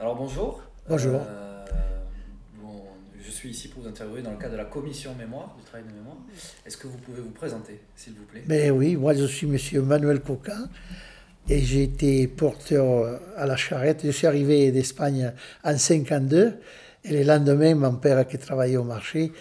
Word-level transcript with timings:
Alors 0.00 0.16
bonjour. 0.16 0.62
Bonjour. 0.88 1.20
Euh, 1.20 1.66
bon, 2.54 2.84
je 3.22 3.30
suis 3.30 3.50
ici 3.50 3.68
pour 3.68 3.82
vous 3.82 3.88
interviewer 3.90 4.22
dans 4.22 4.30
le 4.30 4.38
cadre 4.38 4.52
de 4.52 4.56
la 4.56 4.64
commission 4.64 5.14
mémoire, 5.14 5.54
du 5.58 5.62
travail 5.62 5.86
de 5.86 5.94
mémoire. 5.94 6.16
Est-ce 6.64 6.78
que 6.78 6.86
vous 6.86 6.96
pouvez 6.96 7.20
vous 7.20 7.32
présenter, 7.32 7.78
s'il 7.96 8.14
vous 8.14 8.24
plaît? 8.24 8.42
Mais 8.46 8.70
oui, 8.70 8.96
moi 8.96 9.12
je 9.12 9.26
suis 9.26 9.46
monsieur 9.46 9.82
Manuel 9.82 10.20
Coca 10.20 10.56
et 11.50 11.60
j'ai 11.60 11.82
été 11.82 12.26
porteur 12.28 13.20
à 13.36 13.44
la 13.44 13.56
charrette. 13.56 14.00
Je 14.02 14.10
suis 14.10 14.26
arrivé 14.26 14.72
d'Espagne 14.72 15.34
en 15.64 15.76
52 15.76 16.54
et 17.04 17.12
le 17.12 17.22
lendemain, 17.22 17.74
mon 17.74 17.96
père 17.96 18.26
qui 18.26 18.38
travaillait 18.38 18.78
au 18.78 18.84
marché, 18.84 19.32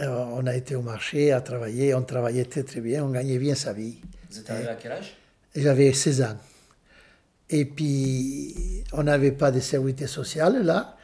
euh, 0.00 0.24
on 0.34 0.46
a 0.46 0.54
été 0.54 0.74
au 0.74 0.82
marché 0.82 1.32
à 1.32 1.40
travailler, 1.40 1.94
on 1.94 2.02
travaillait 2.02 2.44
très 2.44 2.64
très 2.64 2.82
bien, 2.82 3.02
on 3.02 3.08
gagnait 3.08 3.38
bien 3.38 3.54
sa 3.54 3.72
vie. 3.72 3.96
Vous 4.30 4.40
êtes 4.40 4.50
arrivé 4.50 4.68
à 4.68 4.74
quel 4.74 4.92
âge? 4.92 5.16
J'avais 5.56 5.90
16 5.94 6.20
ans. 6.20 6.36
Et 7.50 7.64
puis, 7.64 8.84
on 8.92 9.02
n'avait 9.02 9.32
pas 9.32 9.50
de 9.50 9.60
sécurité 9.60 10.06
sociale 10.06 10.64
là, 10.64 10.96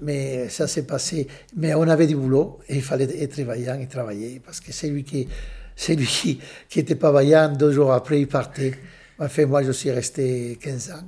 mais 0.00 0.48
ça 0.48 0.66
s'est 0.66 0.86
passé. 0.86 1.26
Mais 1.56 1.74
on 1.74 1.82
avait 1.82 2.06
du 2.06 2.16
boulot 2.16 2.60
et 2.68 2.76
il 2.76 2.82
fallait 2.82 3.22
être 3.22 3.40
vaillant 3.42 3.78
et 3.78 3.86
travailler 3.86 4.40
parce 4.44 4.60
que 4.60 4.72
c'est 4.72 4.88
lui 4.88 5.04
qui, 5.04 5.28
c'est 5.76 5.94
lui 5.94 6.06
qui, 6.06 6.40
qui 6.68 6.82
pas 6.94 7.12
vaillant. 7.12 7.52
Deux 7.52 7.72
jours 7.72 7.92
après, 7.92 8.20
il 8.20 8.28
partait. 8.28 8.74
Enfin, 9.18 9.46
moi, 9.46 9.62
je 9.62 9.72
suis 9.72 9.90
resté 9.90 10.58
15 10.60 10.90
ans 10.92 11.04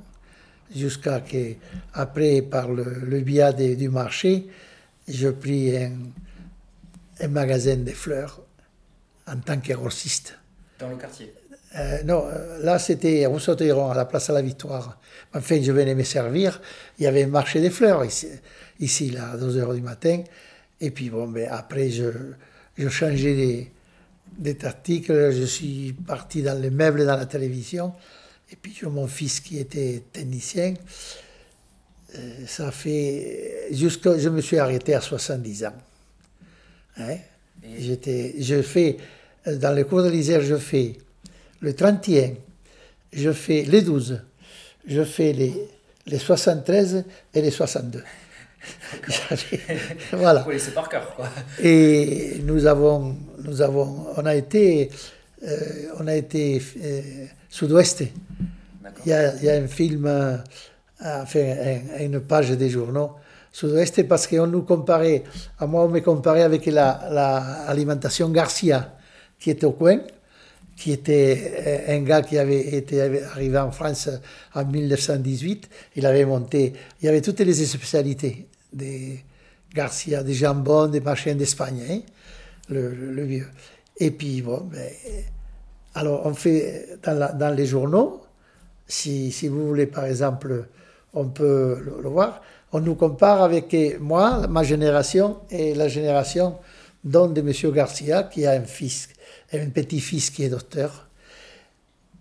jusqu'à 0.75 1.21
que, 1.21 1.55
après, 1.93 2.41
par 2.41 2.69
le, 2.69 3.19
biais 3.21 3.75
du 3.75 3.89
marché, 3.89 4.47
je 5.07 5.29
pris 5.29 5.75
un, 5.75 5.93
un 7.19 7.27
magasin 7.27 7.77
de 7.77 7.91
fleurs 7.91 8.41
en 9.27 9.37
tant 9.37 9.59
que 9.59 9.73
grossiste. 9.73 10.37
Dans 10.79 10.89
le 10.89 10.95
quartier. 10.95 11.33
Euh, 11.75 12.03
non, 12.03 12.27
euh, 12.27 12.63
là 12.63 12.77
c'était 12.77 13.25
à 13.25 13.29
Rousseau-Théron, 13.29 13.89
à 13.89 13.95
la 13.95 14.05
place 14.05 14.29
à 14.29 14.33
la 14.33 14.41
Victoire. 14.41 14.99
Enfin, 15.33 15.59
je 15.61 15.71
venais 15.71 15.95
me 15.95 16.03
servir. 16.03 16.61
Il 16.99 17.03
y 17.03 17.07
avait 17.07 17.23
un 17.23 17.27
marché 17.27 17.61
des 17.61 17.71
fleurs 17.71 18.05
ici, 18.05 18.27
ici 18.79 19.09
là, 19.09 19.31
à 19.31 19.37
2 19.37 19.57
heures 19.57 19.73
du 19.73 19.81
matin. 19.81 20.23
Et 20.79 20.91
puis, 20.91 21.09
bon, 21.09 21.27
ben, 21.27 21.47
après, 21.49 21.89
je, 21.89 22.11
je 22.77 22.89
changeais 22.89 23.35
des, 23.35 23.71
des. 24.37 24.57
Je 25.07 25.45
suis 25.45 25.93
parti 25.93 26.43
dans 26.43 26.59
les 26.59 26.69
meubles, 26.69 27.05
dans 27.05 27.17
la 27.17 27.25
télévision. 27.25 27.93
Et 28.51 28.55
puis, 28.55 28.77
mon 28.83 29.07
fils 29.07 29.39
qui 29.39 29.57
était 29.59 30.03
technicien. 30.11 30.75
Euh, 32.15 32.45
ça 32.45 32.71
fait. 32.71 33.67
Jusque, 33.71 34.17
je 34.17 34.29
me 34.29 34.41
suis 34.41 34.59
arrêté 34.59 34.93
à 34.93 35.01
70 35.01 35.65
ans. 35.65 35.73
Hein? 36.97 37.17
J'étais, 37.79 38.35
je 38.39 38.61
fais, 38.61 38.97
dans 39.47 39.75
le 39.75 39.83
cours 39.85 40.03
de 40.03 40.09
l'Isère, 40.09 40.41
je 40.41 40.57
fais 40.57 40.97
le 41.63 41.73
31, 41.73 42.31
je 43.13 43.31
fais 43.31 43.63
les 43.63 43.81
12, 43.81 44.21
je 44.85 45.03
fais 45.03 45.31
les, 45.33 45.53
les 46.07 46.17
73 46.19 47.05
et 47.33 47.41
les 47.41 47.51
62. 47.51 48.03
J'avais- 49.07 49.61
voilà. 50.13 50.39
Vous 50.41 50.45
connaissez 50.47 50.71
par 50.71 50.89
cœur, 50.89 51.15
quoi. 51.15 51.29
Et 51.61 52.41
nous 52.43 52.65
avons, 52.65 53.15
nous 53.43 53.61
avons, 53.61 54.07
on 54.17 54.25
a 54.25 54.35
été, 54.35 54.89
euh, 55.47 55.57
on 55.99 56.07
a 56.07 56.15
été 56.15 56.61
euh, 56.83 57.01
sud-ouest. 57.49 58.03
Il 59.05 59.09
y, 59.09 59.13
a, 59.13 59.35
il 59.37 59.43
y 59.43 59.49
a 59.49 59.53
un 59.55 59.67
film, 59.67 60.05
euh, 60.05 60.37
enfin, 61.01 61.39
un- 61.39 62.03
une 62.03 62.19
page 62.21 62.51
des 62.51 62.69
journaux 62.69 63.11
sud-ouest 63.51 64.03
parce 64.07 64.27
qu'on 64.27 64.47
nous 64.47 64.63
comparait, 64.63 65.23
à 65.59 65.65
moi 65.67 65.85
on 65.85 65.89
me 65.89 65.99
comparait 65.99 66.41
avec 66.43 66.65
la, 66.65 67.07
la 67.11 67.37
alimentation 67.67 68.29
Garcia 68.29 68.95
qui 69.39 69.49
était 69.51 69.65
au 69.65 69.71
coin, 69.73 69.99
qui 70.75 70.91
était 70.91 71.85
euh, 71.89 71.95
un 71.97 72.01
gars 72.01 72.21
qui 72.21 72.37
avait 72.37 72.75
été 72.75 73.01
arrivé 73.01 73.57
en 73.57 73.71
France 73.71 74.09
en 74.53 74.65
1918. 74.65 75.69
Il 75.95 76.05
avait 76.05 76.25
monté, 76.25 76.73
il 77.01 77.05
y 77.05 77.07
avait 77.07 77.21
toutes 77.21 77.39
les 77.39 77.53
spécialités 77.53 78.47
des 78.71 79.23
Garcia, 79.73 80.23
des 80.23 80.33
jambons, 80.33 80.87
des 80.87 80.99
machins 80.99 81.35
d'Espagne, 81.35 81.81
hein, 81.89 81.99
le, 82.69 83.23
vieux. 83.23 83.47
Et 83.97 84.11
puis 84.11 84.41
bon, 84.41 84.67
ben, 84.71 84.87
alors 85.95 86.25
on 86.25 86.33
fait 86.33 86.99
dans, 87.03 87.55
les 87.55 87.65
journaux, 87.65 88.21
si, 88.87 89.31
vous 89.47 89.67
voulez, 89.67 89.87
par 89.87 90.05
exemple, 90.05 90.67
on 91.13 91.27
peut 91.27 91.79
le, 91.83 92.07
voir. 92.09 92.41
On 92.71 92.79
nous 92.79 92.95
compare 92.95 93.41
avec 93.41 93.73
euh, 93.73 93.97
moi, 93.99 94.47
ma 94.47 94.63
génération, 94.63 95.37
et 95.49 95.73
la 95.73 95.87
génération 95.87 96.57
d'un 97.03 97.27
de 97.27 97.41
M. 97.41 97.71
Garcia, 97.71 98.23
qui 98.23 98.45
a 98.45 98.51
un 98.51 98.63
fils, 98.63 99.09
un 99.53 99.69
petit-fils 99.69 100.29
qui 100.29 100.43
est 100.43 100.49
docteur. 100.49 101.07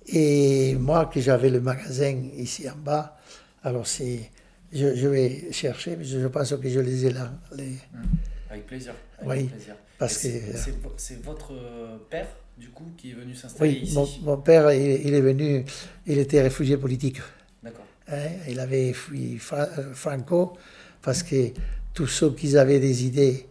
Et 0.06 0.74
moi, 0.74 1.06
que 1.06 1.20
j'avais 1.20 1.50
le 1.50 1.60
magasin 1.60 2.14
ici 2.36 2.68
en 2.68 2.76
bas, 2.76 3.16
alors 3.62 3.86
c'est, 3.86 4.30
je, 4.72 4.94
je 4.94 5.08
vais 5.08 5.52
chercher, 5.52 5.96
mais 5.96 6.04
je, 6.04 6.18
je 6.20 6.26
pense 6.26 6.54
que 6.54 6.68
je 6.68 6.80
les 6.80 7.06
ai 7.06 7.10
là. 7.12 7.32
les- 7.56 7.64
Hum, 7.94 8.02
Avec 8.50 8.66
plaisir. 8.66 8.94
Avec 9.18 9.28
Oui, 9.30 9.44
plaisir. 9.48 9.76
parce 9.98 10.24
Et 10.24 10.30
c'est- 10.30 10.52
que- 10.52 10.58
c'est 10.58 10.80
vo- 10.82 10.92
C'est 10.96 11.22
votre 11.22 11.52
euh, 11.54 11.96
père, 12.10 12.26
du 12.58 12.68
coup, 12.70 12.92
qui 12.98 13.12
est 13.12 13.14
venu 13.14 13.34
s'installer 13.34 13.70
Oui, 13.70 13.78
ici? 13.82 13.94
mon, 13.94 14.08
mon 14.22 14.36
père, 14.42 14.70
il, 14.72 15.06
il 15.06 15.14
est 15.14 15.20
venu, 15.20 15.64
il 16.06 16.18
était 16.18 16.42
réfugié 16.42 16.76
politique. 16.76 17.18
D'accord. 17.62 17.84
Hein, 18.08 18.28
il 18.48 18.58
avait 18.60 18.92
fui 18.92 19.38
Fra- 19.38 19.68
euh, 19.78 19.94
Franco 19.94 20.54
parce 21.00 21.22
que 21.22 21.50
tous 21.94 22.08
ceux 22.08 22.32
qui 22.34 22.56
avaient 22.58 22.80
des 22.80 23.04
idées 23.06 23.46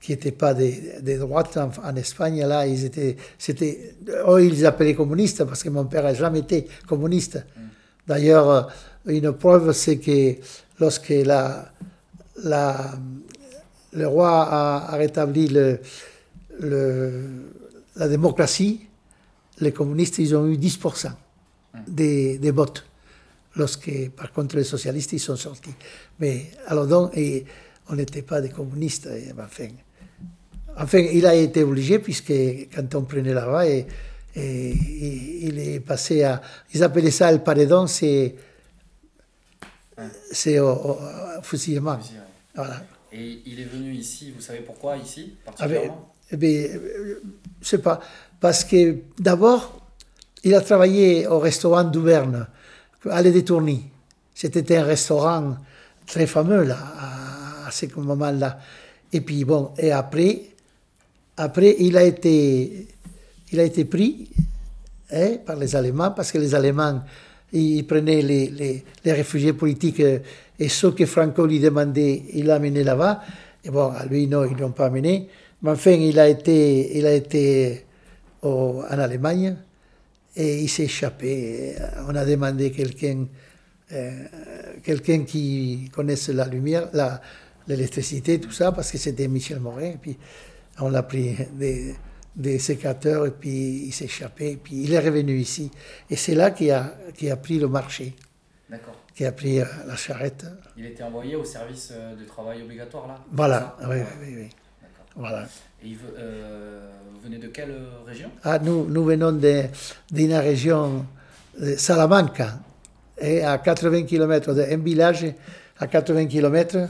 qui 0.00 0.12
n'étaient 0.12 0.32
pas 0.32 0.54
des, 0.54 0.94
des 1.02 1.16
droites 1.18 1.56
en, 1.56 1.70
en 1.84 1.96
Espagne, 1.96 2.44
là, 2.46 2.66
ils 2.66 2.84
étaient, 2.84 3.16
c'était, 3.38 3.94
eux, 4.28 4.44
ils 4.44 4.52
les 4.52 4.64
appelaient 4.64 4.94
communistes 4.94 5.44
parce 5.44 5.62
que 5.62 5.68
mon 5.70 5.84
père 5.86 6.04
n'a 6.04 6.14
jamais 6.14 6.40
été 6.40 6.66
communiste. 6.86 7.44
D'ailleurs, 8.06 8.48
euh, 8.50 8.62
une 9.06 9.32
preuve, 9.32 9.72
c'est 9.72 9.98
que 9.98 10.36
lorsque 10.78 11.08
la, 11.10 11.72
la, 12.44 12.92
le 13.92 14.06
roi 14.06 14.42
a, 14.44 14.92
a 14.92 14.96
rétabli 14.96 15.48
le, 15.48 15.80
le- 16.60 17.50
la 17.96 18.08
démocratie, 18.08 18.82
les 19.60 19.72
communistes, 19.72 20.18
ils 20.18 20.36
ont 20.36 20.46
eu 20.46 20.56
10% 20.56 21.10
des, 21.88 22.38
des 22.38 22.50
votes 22.52 22.84
lorsque, 23.56 23.90
par 24.10 24.32
contre, 24.32 24.56
les 24.56 24.62
socialistes, 24.64 25.12
ils 25.12 25.18
sont 25.18 25.34
sortis. 25.36 25.74
Mais 26.20 26.46
alors 26.68 26.86
donc, 26.86 27.16
et 27.16 27.44
on 27.88 27.96
n'était 27.96 28.22
pas 28.22 28.40
des 28.40 28.50
communistes. 28.50 29.06
et, 29.06 29.32
enfin, 29.32 29.66
enfin, 30.78 30.98
il 30.98 31.26
a 31.26 31.34
été 31.34 31.62
obligé, 31.62 31.98
puisque 31.98 32.32
quand 32.74 32.94
on 32.94 33.02
prenait 33.02 33.34
là-bas, 33.34 33.66
et, 33.66 33.86
et- 34.36 34.70
et 34.70 35.44
il 35.46 35.58
est 35.58 35.80
passé 35.80 36.22
à... 36.24 36.40
Ils 36.74 36.82
appelaient 36.82 37.10
ça 37.10 37.30
le 37.32 37.38
paredon, 37.38 37.86
c'est... 37.86 38.34
C'est 40.32 40.58
au, 40.60 40.68
au- 40.68 40.98
au 41.38 41.42
fusillement. 41.42 41.98
Voilà. 42.54 42.82
Et 43.12 43.40
il 43.46 43.60
est 43.60 43.64
venu 43.64 43.92
ici, 43.92 44.32
vous 44.34 44.40
savez 44.42 44.60
pourquoi 44.60 44.96
ici, 44.96 45.34
Ah 45.46 45.50
ben, 45.50 45.56
particulièrement? 45.56 46.12
eh 46.30 46.36
ben, 46.36 46.80
je 47.60 47.66
sais 47.68 47.78
pas. 47.78 48.00
Parce 48.40 48.62
que 48.64 48.96
d'abord, 49.18 49.80
il 50.44 50.54
a 50.54 50.60
travaillé 50.60 51.26
au 51.26 51.38
restaurant 51.40 51.82
d'Auvergne, 51.84 52.44
allée 53.10 53.32
des 53.32 53.44
Tournis. 53.44 53.86
C'était 54.34 54.76
un 54.76 54.84
restaurant 54.84 55.56
très 56.06 56.26
fameux 56.26 56.62
là, 56.62 56.76
à, 56.96 57.66
à 57.68 57.70
ce 57.72 57.86
moment-là. 57.96 58.60
Et 59.12 59.20
puis 59.20 59.44
bon, 59.44 59.72
et 59.78 59.90
après, 59.90 60.42
après 61.38 61.76
il 61.78 61.96
a 61.96 62.04
été, 62.04 62.86
il 63.52 63.60
a 63.60 63.64
été 63.64 63.84
pris 63.84 64.28
hein, 65.12 65.38
par 65.46 65.56
les 65.56 65.74
Allemands 65.74 66.10
parce 66.10 66.30
que 66.32 66.38
les 66.38 66.54
Allemands 66.54 67.02
ils 67.52 67.86
prenaient 67.86 68.20
les, 68.22 68.84
les, 69.04 69.12
réfugiés 69.12 69.54
politiques 69.54 70.00
euh, 70.00 70.18
et 70.58 70.68
ceux 70.68 70.90
que 70.90 71.06
Franco 71.06 71.46
lui 71.46 71.60
demandait, 71.60 72.24
il 72.34 72.46
l'a 72.46 72.56
amené 72.56 72.84
là-bas. 72.84 73.22
Et 73.64 73.70
bon, 73.70 73.90
à 73.90 74.04
lui, 74.04 74.26
non, 74.26 74.44
ils 74.44 74.54
ne 74.54 74.60
l'ont 74.60 74.72
pas 74.72 74.86
amené. 74.86 75.28
Mais 75.62 75.70
enfin, 75.70 75.92
il 75.92 76.18
a 76.18 76.28
été, 76.28 76.98
il 76.98 77.06
a 77.06 77.14
été 77.14 77.86
au- 78.42 78.82
en 78.82 78.98
Allemagne 78.98 79.56
et 80.36 80.58
il 80.60 80.68
s'est 80.68 80.84
échappé. 80.84 81.74
On 82.06 82.14
a 82.14 82.24
demandé 82.26 82.70
quelqu'un 82.70 83.26
euh, 83.92 84.24
quelqu'un 84.82 85.20
qui 85.24 85.90
connaisse 85.90 86.28
la 86.28 86.46
lumière, 86.46 86.90
l'électricité, 87.66 88.38
tout 88.38 88.50
ça, 88.50 88.70
parce 88.72 88.90
que 88.92 88.98
c'était 88.98 89.28
Michel 89.28 89.60
Morin. 89.60 89.94
On 90.80 90.88
l'a 90.90 91.02
pris 91.02 91.36
des, 91.54 91.94
des 92.36 92.58
sécateurs 92.58 93.26
et 93.26 93.30
puis 93.30 93.84
il 93.86 93.92
s'est 93.92 94.04
échappé. 94.06 94.52
Et 94.52 94.56
puis, 94.56 94.82
il 94.84 94.92
est 94.92 94.98
revenu 95.00 95.36
ici. 95.38 95.70
Et 96.10 96.16
c'est 96.16 96.34
là 96.34 96.50
qu'il 96.50 96.70
a, 96.70 96.94
qu'il 97.16 97.30
a 97.30 97.36
pris 97.36 97.58
le 97.58 97.68
marché, 97.68 98.14
D'accord. 98.70 98.94
qu'il 99.14 99.26
a 99.26 99.32
pris 99.32 99.60
euh, 99.60 99.64
la 99.86 99.96
charrette. 99.96 100.46
Il 100.76 100.86
était 100.86 101.02
envoyé 101.02 101.34
au 101.36 101.44
service 101.44 101.90
euh, 101.92 102.14
de 102.14 102.24
travail 102.24 102.62
obligatoire, 102.62 103.06
là? 103.08 103.18
Voilà, 103.32 103.76
oui, 103.88 103.96
oui, 104.22 104.34
oui. 104.36 104.48
Voilà. 105.16 105.46
Et 105.82 105.88
il 105.88 105.96
veut- 105.96 106.14
euh, 106.16 106.90
vous 107.12 107.20
venez 107.20 107.38
de 107.38 107.48
quelle 107.48 107.74
région? 108.06 108.30
Ah, 108.44 108.58
nous, 108.60 108.84
nous 108.88 109.04
venons 109.04 109.32
d'une 109.32 110.34
région 110.34 111.04
de 111.60 111.74
Salamanca, 111.74 112.60
et 113.20 113.42
à 113.42 113.58
80 113.58 114.04
km 114.04 114.54
d'un 114.54 114.76
village, 114.76 115.26
à 115.80 115.88
80 115.88 116.26
km, 116.26 116.88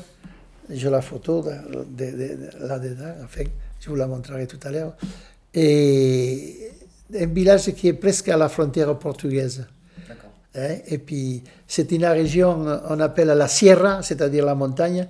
j'ai 0.69 0.91
la 0.91 1.01
photo 1.01 1.43
de, 1.43 1.85
de- 1.85 2.17
de- 2.17 2.67
là-dedans, 2.67 3.15
enfin, 3.25 3.45
je 3.81 3.89
vous 3.89 3.97
la 3.97 4.07
montrerai 4.07 4.47
tout 4.47 4.59
à 4.63 4.71
l'heure, 4.71 4.95
et 5.55 6.71
un 7.15 7.27
village 7.27 7.73
qui 7.73 7.89
est 7.89 7.95
presque 7.95 8.29
à 8.29 8.37
la 8.37 8.49
frontière 8.49 8.97
portugaise. 8.99 9.67
D'accord. 10.07 10.31
Hein. 10.55 10.77
Et 10.89 10.99
puis, 10.99 11.43
c'est 11.67 11.91
une 11.93 12.05
région, 12.05 12.67
on 12.89 13.01
appelle 13.01 13.29
la 13.29 13.49
Sierra, 13.49 14.03
c'est-à-dire 14.03 14.45
la 14.45 14.55
montagne. 14.55 15.07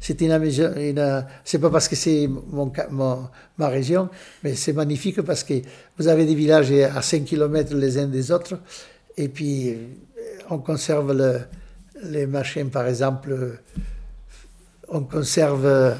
C'est 0.00 0.20
une, 0.20 0.32
une 0.32 1.26
c'est 1.44 1.58
pas 1.58 1.70
parce 1.70 1.88
que 1.88 1.94
c'est 1.94 2.26
mon, 2.26 2.72
mon, 2.90 3.28
ma 3.58 3.68
région, 3.68 4.08
mais 4.42 4.54
c'est 4.54 4.72
magnifique 4.72 5.22
parce 5.22 5.44
que 5.44 5.54
vous 5.98 6.08
avez 6.08 6.24
des 6.24 6.34
villages 6.34 6.72
à 6.72 7.02
5 7.02 7.24
km 7.24 7.74
les 7.74 7.98
uns 7.98 8.06
des 8.06 8.32
autres. 8.32 8.58
Et 9.16 9.28
puis, 9.28 9.76
on 10.50 10.58
conserve 10.58 11.12
le, 11.12 11.40
les 12.04 12.26
machins, 12.26 12.70
par 12.70 12.86
exemple, 12.86 13.58
on 14.88 15.02
conserve 15.04 15.94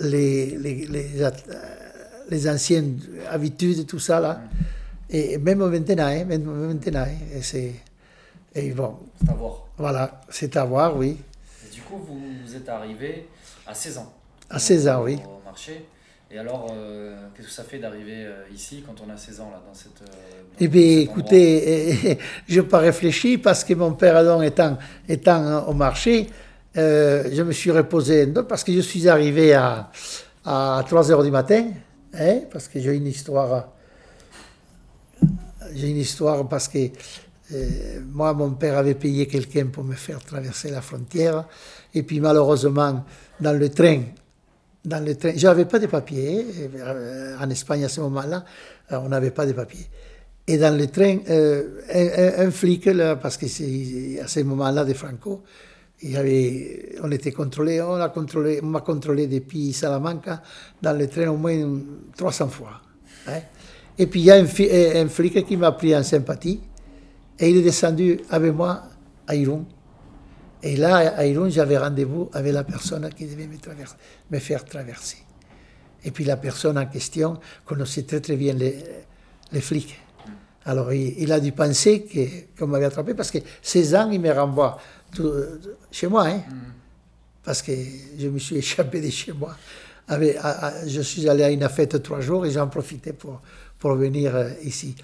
les, 0.00 0.56
les, 0.58 0.86
les, 0.86 1.06
les 2.28 2.48
anciennes 2.48 3.00
habitudes, 3.30 3.86
tout 3.86 3.98
ça 3.98 4.20
là. 4.20 4.40
Et 5.08 5.38
même 5.38 5.58
maintenant, 5.58 6.06
hein, 6.06 6.24
même 6.24 6.44
maintenant, 6.44 7.00
hein, 7.00 7.38
c'est 7.42 7.72
et 8.56 8.70
bon. 8.70 8.96
C'est 9.20 9.30
à 9.30 9.34
voir. 9.34 9.66
Voilà, 9.76 10.20
c'est 10.30 10.56
à 10.56 10.64
voir, 10.64 10.96
oui. 10.96 11.18
Et 11.66 11.74
du 11.74 11.82
coup, 11.82 11.98
vous, 11.98 12.18
vous 12.44 12.56
êtes 12.56 12.68
arrivé 12.68 13.28
à 13.66 13.74
16 13.74 13.98
ans. 13.98 14.12
À 14.48 14.58
16 14.58 14.88
ans, 14.88 15.02
oui. 15.02 15.18
Au 15.26 15.44
marché. 15.44 15.84
Et 16.30 16.38
alors, 16.38 16.72
euh, 16.72 17.28
qu'est-ce 17.36 17.48
que 17.48 17.52
ça 17.52 17.64
fait 17.64 17.78
d'arriver 17.78 18.24
euh, 18.24 18.44
ici 18.52 18.82
quand 18.84 18.94
on 19.06 19.12
a 19.12 19.16
16 19.16 19.40
ans, 19.40 19.50
là, 19.52 19.62
dans 19.66 19.74
cette. 19.74 20.00
Euh, 20.00 20.06
dans 20.06 20.56
eh 20.58 20.68
bien, 20.68 21.00
écoutez, 21.00 22.18
je 22.48 22.60
n'ai 22.60 22.66
pas 22.66 22.78
réfléchi 22.78 23.36
parce 23.36 23.62
que 23.62 23.74
mon 23.74 23.92
père, 23.92 24.24
donc, 24.24 24.42
étant, 24.42 24.78
étant 25.06 25.68
au 25.68 25.74
marché, 25.74 26.28
euh, 26.76 27.24
je 27.32 27.42
me 27.42 27.52
suis 27.52 27.70
reposé 27.70 28.26
parce 28.48 28.62
que 28.64 28.72
je 28.72 28.80
suis 28.80 29.08
arrivé 29.08 29.54
à, 29.54 29.90
à 30.44 30.84
3 30.86 31.10
heures 31.10 31.22
du 31.24 31.30
matin, 31.30 31.68
hein, 32.14 32.40
parce 32.50 32.68
que 32.68 32.80
j'ai 32.80 32.94
une 32.94 33.06
histoire. 33.06 33.68
J'ai 35.74 35.90
une 35.90 35.96
histoire 35.96 36.48
parce 36.48 36.68
que 36.68 36.78
euh, 37.52 38.00
moi, 38.12 38.32
mon 38.34 38.50
père 38.52 38.76
avait 38.78 38.94
payé 38.94 39.26
quelqu'un 39.26 39.66
pour 39.66 39.84
me 39.84 39.94
faire 39.94 40.20
traverser 40.24 40.70
la 40.70 40.80
frontière. 40.80 41.46
Et 41.94 42.02
puis, 42.02 42.20
malheureusement, 42.20 43.04
dans 43.40 43.52
le 43.58 43.68
train, 43.68 44.02
dans 44.84 45.04
le 45.04 45.16
train, 45.16 45.32
j'avais 45.36 45.64
pas 45.64 45.78
de 45.78 45.86
papiers. 45.86 46.46
euh, 46.76 47.36
En 47.40 47.48
Espagne, 47.50 47.84
à 47.84 47.88
ce 47.88 48.00
moment-là, 48.02 48.44
on 48.90 49.08
n'avait 49.08 49.30
pas 49.32 49.46
de 49.46 49.52
papiers. 49.52 49.86
Et 50.48 50.58
dans 50.58 50.76
le 50.76 50.86
train, 50.86 51.18
un, 51.28 51.60
un- 51.92 52.46
un 52.46 52.50
flic, 52.52 52.86
là, 52.86 53.16
parce 53.16 53.36
que 53.36 53.48
c'est 53.48 54.20
à 54.22 54.28
ce 54.28 54.40
moment-là 54.40 54.84
de 54.84 54.94
Franco, 54.94 55.42
il 56.02 56.16
avait, 56.16 56.96
on 57.02 57.10
était 57.10 57.32
contrôlé, 57.32 57.80
on 57.80 57.94
a 57.94 58.08
contrôlé, 58.10 58.60
on 58.62 58.66
m'a 58.66 58.80
contrôlé 58.80 59.26
depuis 59.26 59.72
Salamanca 59.72 60.42
dans 60.82 60.96
le 60.96 61.08
train 61.08 61.28
au 61.28 61.36
moins 61.36 61.56
300 62.16 62.48
fois. 62.48 62.80
hein. 63.28 63.40
Et 63.98 64.06
puis 64.06 64.20
il 64.20 64.26
y 64.26 64.30
a 64.30 64.36
un, 64.36 64.44
un 64.44 65.08
flic 65.08 65.46
qui 65.46 65.56
m'a 65.56 65.72
pris 65.72 65.96
en 65.96 66.02
sympathie 66.02 66.60
et 67.38 67.50
il 67.50 67.58
est 67.58 67.62
descendu 67.62 68.20
avec 68.30 68.52
moi 68.52 68.82
à 69.26 69.34
Irún. 69.34 69.64
Et 70.62 70.76
là, 70.76 70.96
à 70.96 71.26
Irún, 71.26 71.50
j'avais 71.50 71.78
rendez-vous 71.78 72.30
avec 72.32 72.52
la 72.52 72.64
personne 72.64 73.08
qui 73.14 73.26
devait 73.26 73.48
me, 74.30 74.38
faire 74.38 74.64
traverser. 74.64 75.18
Et 76.04 76.10
puis 76.10 76.24
la 76.24 76.36
personne 76.36 76.78
en 76.78 76.86
question 76.86 77.38
connaissait 77.64 78.02
très 78.02 78.20
très 78.20 78.36
bien 78.36 78.54
les, 78.54 79.60
flics. 79.60 79.98
Alors 80.64 80.92
il, 80.92 81.30
a 81.30 81.40
dû 81.40 81.52
penser 81.52 82.06
qu'on 82.58 82.66
m'avait 82.66 82.86
attrapé 82.86 83.14
parce 83.14 83.30
que 83.30 83.38
16 83.62 83.94
ans, 83.94 84.10
il 84.10 84.20
me 84.20 84.32
renvoie 84.32 84.78
tout- 85.14 85.32
chez 85.90 86.06
moi. 86.08 86.26
Hein, 86.26 86.40
parce 87.44 87.62
que 87.62 87.72
je 88.18 88.28
me 88.28 88.38
suis 88.38 88.56
échappé 88.64 89.00
de 89.00 89.10
chez 89.10 89.32
moi. 89.32 89.56
Avec- 90.08 90.36
à- 90.36 90.66
à- 90.68 90.86
je 90.86 91.00
suis 91.00 91.28
allé 91.28 91.42
à 91.44 91.50
une 91.50 91.68
fête 91.68 92.02
trois 92.02 92.20
jours 92.20 92.46
et 92.46 92.50
j'en 92.50 92.68
profitais 92.68 93.12
pour, 93.12 93.40
pour 93.78 93.94
venir 93.94 94.34
euh, 94.36 94.50
ici. 94.62 94.94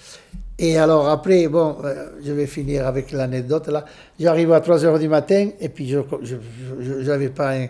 Et 0.58 0.76
alors 0.78 1.08
après, 1.08 1.48
bon, 1.48 1.78
euh, 1.84 2.10
je 2.24 2.30
vais 2.32 2.46
finir 2.46 2.86
avec 2.86 3.10
l'anecdote 3.10 3.68
là. 3.68 3.84
J'arrive 4.20 4.52
à 4.52 4.60
3 4.60 4.84
heures 4.84 4.98
du 4.98 5.08
matin 5.08 5.50
et 5.58 5.68
puis 5.68 5.88
je 5.88 5.98
j'avais 7.00 7.30
pas 7.30 7.52
un- 7.56 7.66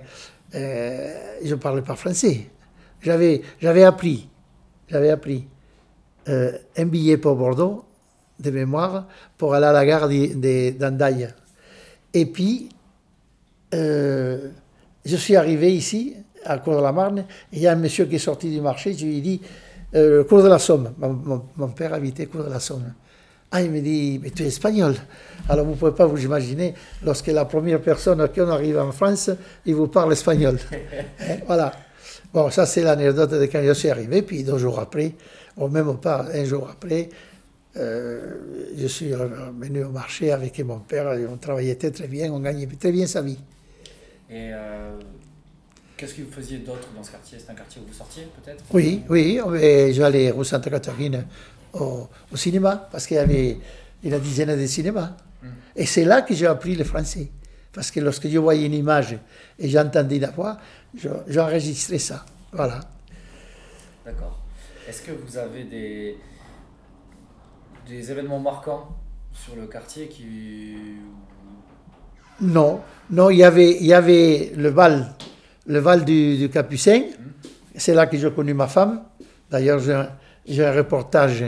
euh, 0.55 1.14
je 1.43 1.55
parlais 1.55 1.81
pas 1.82 1.96
français. 1.96 2.46
J'avais 3.00 3.40
j'avais 3.62 3.84
appris, 3.84 4.29
j'avais 4.88 5.11
appris 5.11 5.46
euh, 6.29 6.52
un 6.76 6.84
billet 6.87 7.17
pour 7.17 7.34
Bordeaux 7.37 7.84
de 8.38 8.50
mémoire 8.50 9.06
pour 9.38 9.55
aller 9.55 9.67
à 9.67 9.73
la 9.73 9.87
gare 9.87 10.08
d'Andaille. 10.08 11.29
Et 12.14 12.26
puis 12.26 12.69
euh, 13.75 14.49
je 15.05 15.17
suis 15.17 15.37
arrivé 15.37 15.73
ici, 15.75 16.14
à 16.44 16.59
Cour 16.59 16.76
de 16.76 16.82
la 16.82 16.93
Marne, 16.93 17.20
et 17.20 17.25
il 17.56 17.59
y 17.61 17.67
a 17.67 17.73
un 17.73 17.76
monsieur 17.76 18.05
qui 18.06 18.17
est 18.17 18.20
sorti 18.20 18.50
du 18.50 18.61
marché, 18.61 18.93
je 18.94 19.05
lui 19.06 19.19
ai 19.19 19.20
dit, 19.20 19.41
euh, 19.94 20.25
Cour 20.25 20.43
de 20.43 20.49
la 20.49 20.59
Somme, 20.59 20.93
mon, 20.99 21.12
mon- 21.12 21.43
mon 21.56 21.69
père 21.69 21.94
habitait 21.94 22.26
Cour 22.26 22.44
de 22.44 22.50
la 22.50 22.61
Somme. 22.61 22.93
Ah, 23.50 23.61
il 23.62 23.70
me 23.70 23.81
dit, 23.81 24.19
mais 24.23 24.31
tu 24.31 24.43
es 24.44 24.47
espagnol. 24.47 24.94
Alors 25.49 25.67
vous 25.67 25.73
ne 25.73 25.76
pouvez 25.76 25.93
pas 25.93 26.06
vous 26.06 26.23
imaginer, 26.23 26.75
lorsque 27.05 27.26
la 27.26 27.44
première 27.44 27.81
personne 27.82 28.20
à 28.20 28.29
qui 28.29 28.41
on 28.41 28.49
arrive 28.49 28.79
en 28.79 28.93
France, 28.93 29.31
il 29.67 29.75
vous 29.75 29.88
parle 29.88 30.12
espagnol. 30.12 30.58
Hein, 31.20 31.37
voilà. 31.47 31.73
Bon, 32.32 32.50
ça 32.50 32.65
c'est 32.65 32.82
l'anecdote 32.82 33.31
de 33.31 33.44
quand 33.47 33.62
je 33.62 33.73
suis 33.75 33.91
arrivé, 33.91 34.23
puis 34.23 34.43
deux 34.43 34.56
jours 34.58 34.79
après, 34.81 35.15
ou 35.56 35.69
même 35.69 35.97
pas 35.99 36.26
un 36.32 36.44
jour 36.44 36.69
après, 36.73 37.11
je 37.74 38.86
suis 38.86 39.14
revenu 39.14 39.84
au 39.84 39.90
marché 39.90 40.32
avec 40.32 40.58
mon 40.60 40.80
père, 40.80 41.12
et 41.14 41.26
on 41.26 41.36
travaillait 41.36 41.76
très 41.76 41.90
très 41.90 42.08
bien, 42.08 42.32
on 42.32 42.40
gagnait 42.40 42.66
très 42.66 42.92
bien 42.92 43.06
sa 43.06 43.22
vie. 43.22 43.38
Et 44.30 44.50
euh, 44.52 44.98
qu'est-ce 45.96 46.14
que 46.14 46.22
vous 46.22 46.32
faisiez 46.32 46.58
d'autre 46.58 46.88
dans 46.96 47.02
ce 47.02 47.10
quartier? 47.10 47.38
C'est 47.38 47.50
un 47.50 47.54
quartier 47.54 47.80
où 47.82 47.86
vous 47.88 47.94
sortiez, 47.94 48.24
peut-être? 48.42 48.64
Oui, 48.72 49.02
oui, 49.08 49.40
j'allais 49.92 50.30
rue 50.30 50.44
Santa 50.44 50.70
Catarine 50.70 51.26
au, 51.74 52.08
au 52.32 52.36
cinéma, 52.36 52.88
parce 52.90 53.06
qu'il 53.06 53.16
y 53.16 53.20
avait 53.20 53.58
une 54.02 54.19
dizaine 54.19 54.58
de 54.58 54.66
cinémas. 54.66 55.16
Et 55.74 55.86
c'est 55.86 56.04
là 56.04 56.22
que 56.22 56.34
j'ai 56.34 56.46
appris 56.46 56.74
le 56.76 56.84
français. 56.84 57.28
Parce 57.72 57.90
que 57.90 58.00
lorsque 58.00 58.28
je 58.28 58.36
voyais 58.38 58.66
une 58.66 58.74
image 58.74 59.16
et 59.58 59.69
j'entendais 59.69 60.19
la 60.19 60.30
voix, 60.30 60.58
je- 60.94 61.08
j'enregistrais 61.26 61.98
ça. 61.98 62.24
Voilà. 62.52 62.80
D'accord. 64.04 64.38
Est-ce 64.86 65.00
que 65.02 65.12
vous 65.12 65.36
avez 65.38 65.64
des, 65.64 66.16
des 67.93 68.11
événements 68.11 68.39
marquants 68.41 68.89
sur 69.33 69.55
le 69.55 69.67
quartier 69.67 70.09
qui. 70.09 70.77
Non, 72.41 72.81
non, 73.11 73.29
il 73.29 73.39
y 73.39 73.44
avait, 73.44 73.77
il 73.79 73.87
y 73.87 73.93
avait 73.93 74.53
le 74.56 74.71
Val, 74.71 75.12
le 75.67 75.79
Val 75.79 76.05
du, 76.05 76.39
du 76.39 76.49
Capucin. 76.49 77.03
C'est 77.77 77.94
là 77.94 78.06
que 78.06 78.17
j'ai 78.17 78.31
connu 78.31 78.55
ma 78.55 78.67
femme. 78.67 79.03
D'ailleurs, 79.50 79.79
j'ai 79.79 80.65
un, 80.65 80.73
reportage. 80.73 81.44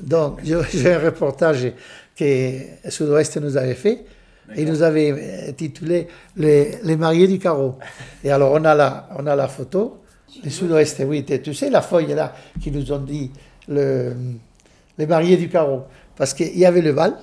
Donc, 0.00 0.40
j'ai 0.44 0.92
un 0.92 0.98
reportage 0.98 1.72
que 2.14 2.58
Sud-Ouest 2.88 3.38
nous 3.38 3.56
avait 3.56 3.74
fait. 3.74 4.04
Il 4.56 4.68
nous 4.68 4.82
avait 4.82 5.12
euh, 5.12 5.52
titulé 5.52 6.08
les, 6.36 6.72
les 6.82 6.96
mariés 6.96 7.28
du 7.28 7.38
carreau. 7.38 7.78
Et 8.22 8.30
alors, 8.30 8.52
on 8.52 8.64
a 8.64 8.74
la, 8.74 9.08
on 9.18 9.26
a 9.26 9.34
la 9.34 9.48
photo. 9.48 10.02
Les 10.44 10.50
Sud-Ouest, 10.50 11.02
oui, 11.06 11.24
tu 11.24 11.40
tu 11.40 11.54
sais, 11.54 11.70
la 11.70 11.80
feuille 11.80 12.14
là, 12.14 12.34
qui 12.60 12.70
nous 12.70 12.92
ont 12.92 12.98
dit 12.98 13.30
le, 13.68 14.14
les 15.00 15.06
mariés 15.06 15.36
du 15.36 15.48
carreau. 15.48 15.82
Parce 16.16 16.32
qu'il 16.34 16.56
y 16.56 16.64
avait 16.64 16.82
le 16.82 16.90
Val. 16.90 17.14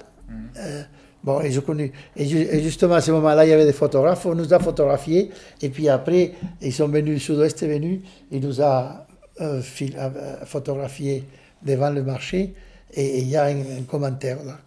euh, 0.60 0.84
Bon, 1.24 1.42
et 1.42 1.52
je 1.52 1.60
connais. 1.60 1.92
Et, 2.16 2.26
ju- 2.26 2.48
et 2.50 2.62
justement, 2.64 2.94
à 2.96 3.02
ce 3.02 3.12
moment-là, 3.12 3.46
il 3.46 3.50
y 3.50 3.54
avait 3.54 3.66
des 3.66 3.74
photographes. 3.74 4.26
On 4.26 4.36
nous 4.36 4.54
a 4.54 4.60
photographiés. 4.60 5.30
Et 5.62 5.70
puis 5.70 5.90
après, 5.90 6.34
ils 6.62 6.72
sont 6.74 6.88
venus, 6.88 7.22
Sud-Ouest 7.24 7.62
est 7.64 7.68
venu. 7.68 8.02
Il 8.32 8.40
nous 8.46 8.62
a 8.62 9.06
euh, 9.42 9.62
euh, 9.82 10.46
photographiés 10.46 11.24
devant 11.64 11.90
le 11.90 12.02
marché. 12.04 12.54
Et 12.94 13.20
il 13.20 13.28
y 13.28 13.36
a 13.36 13.44
un, 13.46 13.58
un 13.80 13.84
commentaire 13.88 14.38
là. 14.46 14.58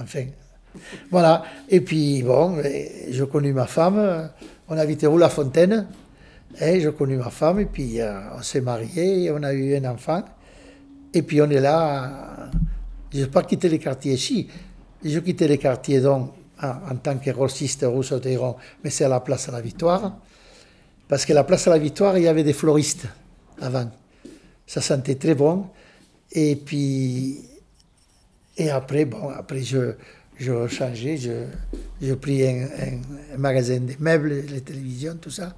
Enfin. 0.00 0.24
Voilà. 1.12 1.44
Et 1.68 1.80
puis, 1.80 2.22
bon, 2.24 2.56
j'ai 3.10 3.26
connu 3.28 3.52
ma 3.52 3.66
femme. 3.66 4.30
On 4.68 4.76
habitait 4.76 5.06
où? 5.06 5.16
La 5.18 5.28
Fontaine. 5.28 5.86
Et 6.60 6.80
j'ai 6.80 6.92
connu 6.92 7.16
ma 7.16 7.30
femme. 7.30 7.60
Et 7.60 7.66
puis, 7.66 8.00
euh, 8.00 8.12
on 8.36 8.42
s'est 8.42 8.60
mariés. 8.62 9.24
Et 9.24 9.30
on 9.30 9.42
a 9.44 9.52
eu 9.52 9.76
un 9.76 9.84
enfant. 9.84 10.24
Et 11.14 11.22
puis, 11.22 11.40
on 11.40 11.48
est 11.48 11.60
là. 11.60 12.50
Je 13.12 13.20
n'ai 13.20 13.26
pas 13.26 13.42
quitté 13.42 13.68
les 13.68 13.78
quartiers 13.78 14.14
ici. 14.14 14.48
J'ai 15.02 15.22
quitté 15.22 15.46
les 15.46 15.58
quartiers 15.58 16.00
donc 16.00 16.32
en, 16.60 16.96
tant 16.96 17.16
que 17.18 17.30
grossiste 17.30 17.84
russe 17.86 18.14
Téhéran, 18.22 18.56
mais 18.82 18.90
c'est 18.90 19.04
à 19.04 19.08
la 19.08 19.20
place 19.20 19.48
à 19.48 19.52
la 19.52 19.60
Victoire. 19.60 20.16
Parce 21.08 21.24
que 21.24 21.32
la 21.32 21.44
place 21.44 21.66
à 21.66 21.70
la 21.70 21.78
Victoire, 21.78 22.16
il 22.18 22.24
y 22.24 22.28
avait 22.28 22.44
des 22.44 22.52
floristes 22.52 23.06
avant. 23.60 23.90
Ça 24.66 24.80
sentait 24.80 25.16
très 25.16 25.34
bon. 25.34 25.66
Et 26.32 26.56
puis, 26.56 27.40
et 28.56 28.70
après, 28.70 29.04
bon, 29.04 29.28
après 29.28 29.62
je, 29.62 29.92
je 30.36 30.66
changé, 30.66 31.16
je, 31.16 31.44
je 32.00 32.14
pris 32.14 32.46
un, 32.46 32.66
magasin 33.38 33.80
de 33.80 33.92
meubles, 34.00 34.30
les 34.48 34.60
télévisions, 34.62 35.16
tout 35.20 35.30
ça, 35.30 35.54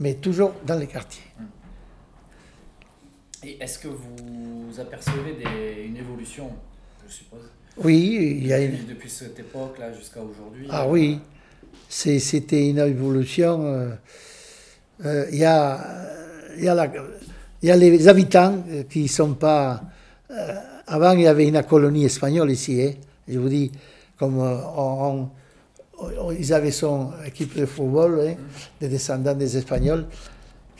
mais 0.00 0.14
toujours 0.14 0.54
dans 0.66 0.78
les 0.78 0.86
quartiers. 0.86 1.22
Et 3.48 3.56
est-ce 3.62 3.78
que 3.78 3.88
vous 3.88 4.78
apercevez 4.78 5.32
des, 5.32 5.86
une 5.86 5.96
évolution, 5.96 6.50
je 7.08 7.14
suppose? 7.14 7.40
Oui, 7.82 8.36
il 8.42 8.46
y 8.46 8.52
a 8.52 8.60
une, 8.60 8.84
depuis, 8.86 9.08
cette 9.08 9.38
époque-là 9.38 9.90
jusqu'à 9.94 10.20
aujourd'hui 10.20 10.66
Ah 10.70 10.86
oui, 10.86 11.18
c'était 11.88 12.68
une 12.68 12.78
évolution. 12.78 13.64
euh, 13.64 13.88
euh, 15.06 15.24
Il 15.32 15.38
y, 15.38 15.44
a, 15.46 15.80
il 16.58 16.64
y, 16.64 16.68
a 16.68 16.74
la- 16.74 16.92
il 17.62 17.68
y 17.68 17.72
a 17.72 17.76
les 17.76 18.06
habitants 18.06 18.62
euh, 18.68 18.82
qui 18.82 19.04
ne 19.04 19.08
sont 19.08 19.32
pas. 19.32 19.82
avant, 20.86 21.12
il 21.12 21.22
y 21.22 21.26
avait 21.26 21.48
une 21.48 21.62
colonie 21.62 22.04
espagnole 22.04 22.50
ici. 22.50 22.82
hein. 22.82 22.92
Je 23.26 23.38
vous 23.38 23.48
dis, 23.48 23.72
comme 24.18 24.38
on- 24.40 25.30
on- 26.00 26.32
ils 26.32 26.52
avaient 26.52 26.70
son 26.70 27.12
équipe 27.26 27.56
de 27.56 27.64
football, 27.64 28.20
hein, 28.28 28.34
des 28.78 28.88
descendants 28.88 29.34
des 29.34 29.56
Espagnols. 29.56 30.04